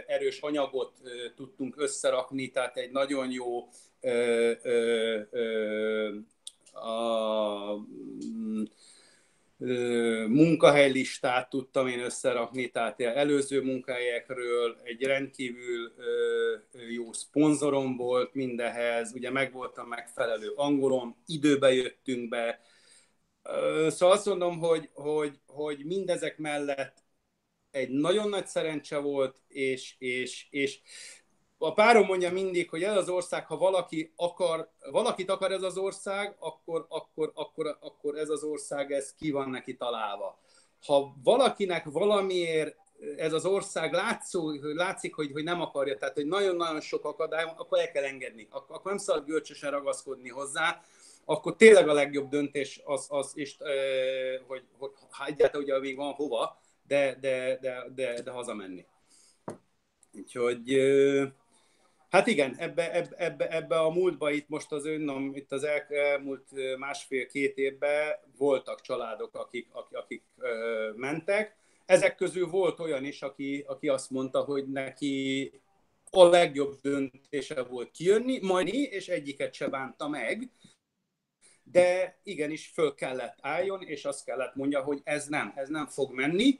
[0.07, 0.93] erős anyagot
[1.36, 3.70] tudtunk összerakni, tehát egy nagyon jó
[6.74, 7.74] a,
[10.28, 15.93] munkahely-listát tudtam én összerakni, tehát előző munkahelyekről egy rendkívül
[16.89, 22.61] jó szponzorom volt mindehez, ugye megvoltam megfelelő angolom, időbe jöttünk be,
[23.88, 27.04] Szóval azt mondom, hogy, hogy, hogy mindezek mellett
[27.72, 30.80] egy nagyon nagy szerencse volt, és, és, és
[31.58, 35.78] a párom mondja mindig, hogy ez az ország, ha valaki akar, valakit akar ez az
[35.78, 40.39] ország, akkor, akkor, akkor, akkor ez az ország, ez ki van neki találva.
[40.86, 42.76] Ha valakinek valamiért
[43.18, 47.80] ez az ország látszó, látszik, hogy, hogy nem akarja, tehát hogy nagyon-nagyon sok akadály, akkor
[47.80, 48.48] el kell engedni.
[48.50, 50.82] Akkor, akkor nem szabad görcsösen ragaszkodni hozzá,
[51.30, 53.57] akkor tényleg a legjobb döntés az, az és,
[54.47, 58.86] hogy, hogy hát egyáltalán ugye még van hova, de, de, de, de, de hazamenni.
[60.13, 60.78] Úgyhogy
[62.09, 66.78] Hát igen, ebbe, ebbe, ebbe, ebbe a múltba itt most az önnom, itt az elmúlt
[66.78, 70.23] másfél-két évben voltak családok, akik, akik, akik
[70.95, 71.55] mentek.
[71.86, 75.51] Ezek közül volt olyan is, aki, aki azt mondta, hogy neki
[76.11, 80.51] a legjobb döntése volt kijönni, majd és egyiket se bánta meg,
[81.72, 86.13] de igenis föl kellett álljon, és azt kellett mondja, hogy ez nem, ez nem fog
[86.13, 86.59] menni,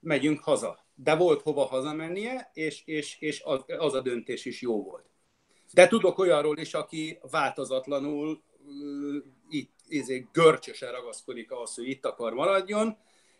[0.00, 0.84] megyünk haza.
[0.94, 5.04] De volt hova hazamennie, és, és, és az, a döntés is jó volt.
[5.72, 12.32] De tudok olyanról is, aki változatlanul uh, itt, izé, görcsösen ragaszkodik ahhoz, hogy itt akar
[12.32, 12.96] maradjon,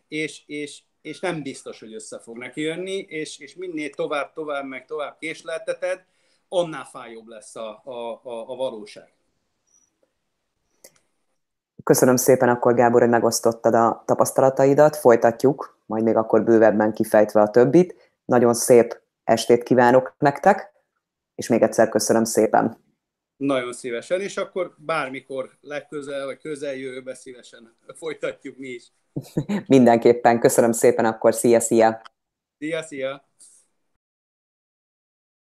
[0.08, 4.66] és, és, és nem biztos, hogy össze fog neki jönni, és, és minél tovább, tovább,
[4.66, 6.04] meg tovább késlelteted,
[6.48, 9.15] annál fájóbb lesz a, a, a, a valóság.
[11.86, 14.96] Köszönöm szépen akkor, Gábor, hogy megosztottad a tapasztalataidat.
[14.96, 18.12] Folytatjuk, majd még akkor bővebben kifejtve a többit.
[18.24, 20.72] Nagyon szép estét kívánok nektek,
[21.34, 22.78] és még egyszer köszönöm szépen.
[23.36, 28.92] Nagyon szívesen, és akkor bármikor legközel, vagy közeljövőbe szívesen folytatjuk mi is.
[29.66, 30.40] Mindenképpen.
[30.40, 32.02] Köszönöm szépen, akkor szia, szia!
[32.58, 33.28] Szia, szia!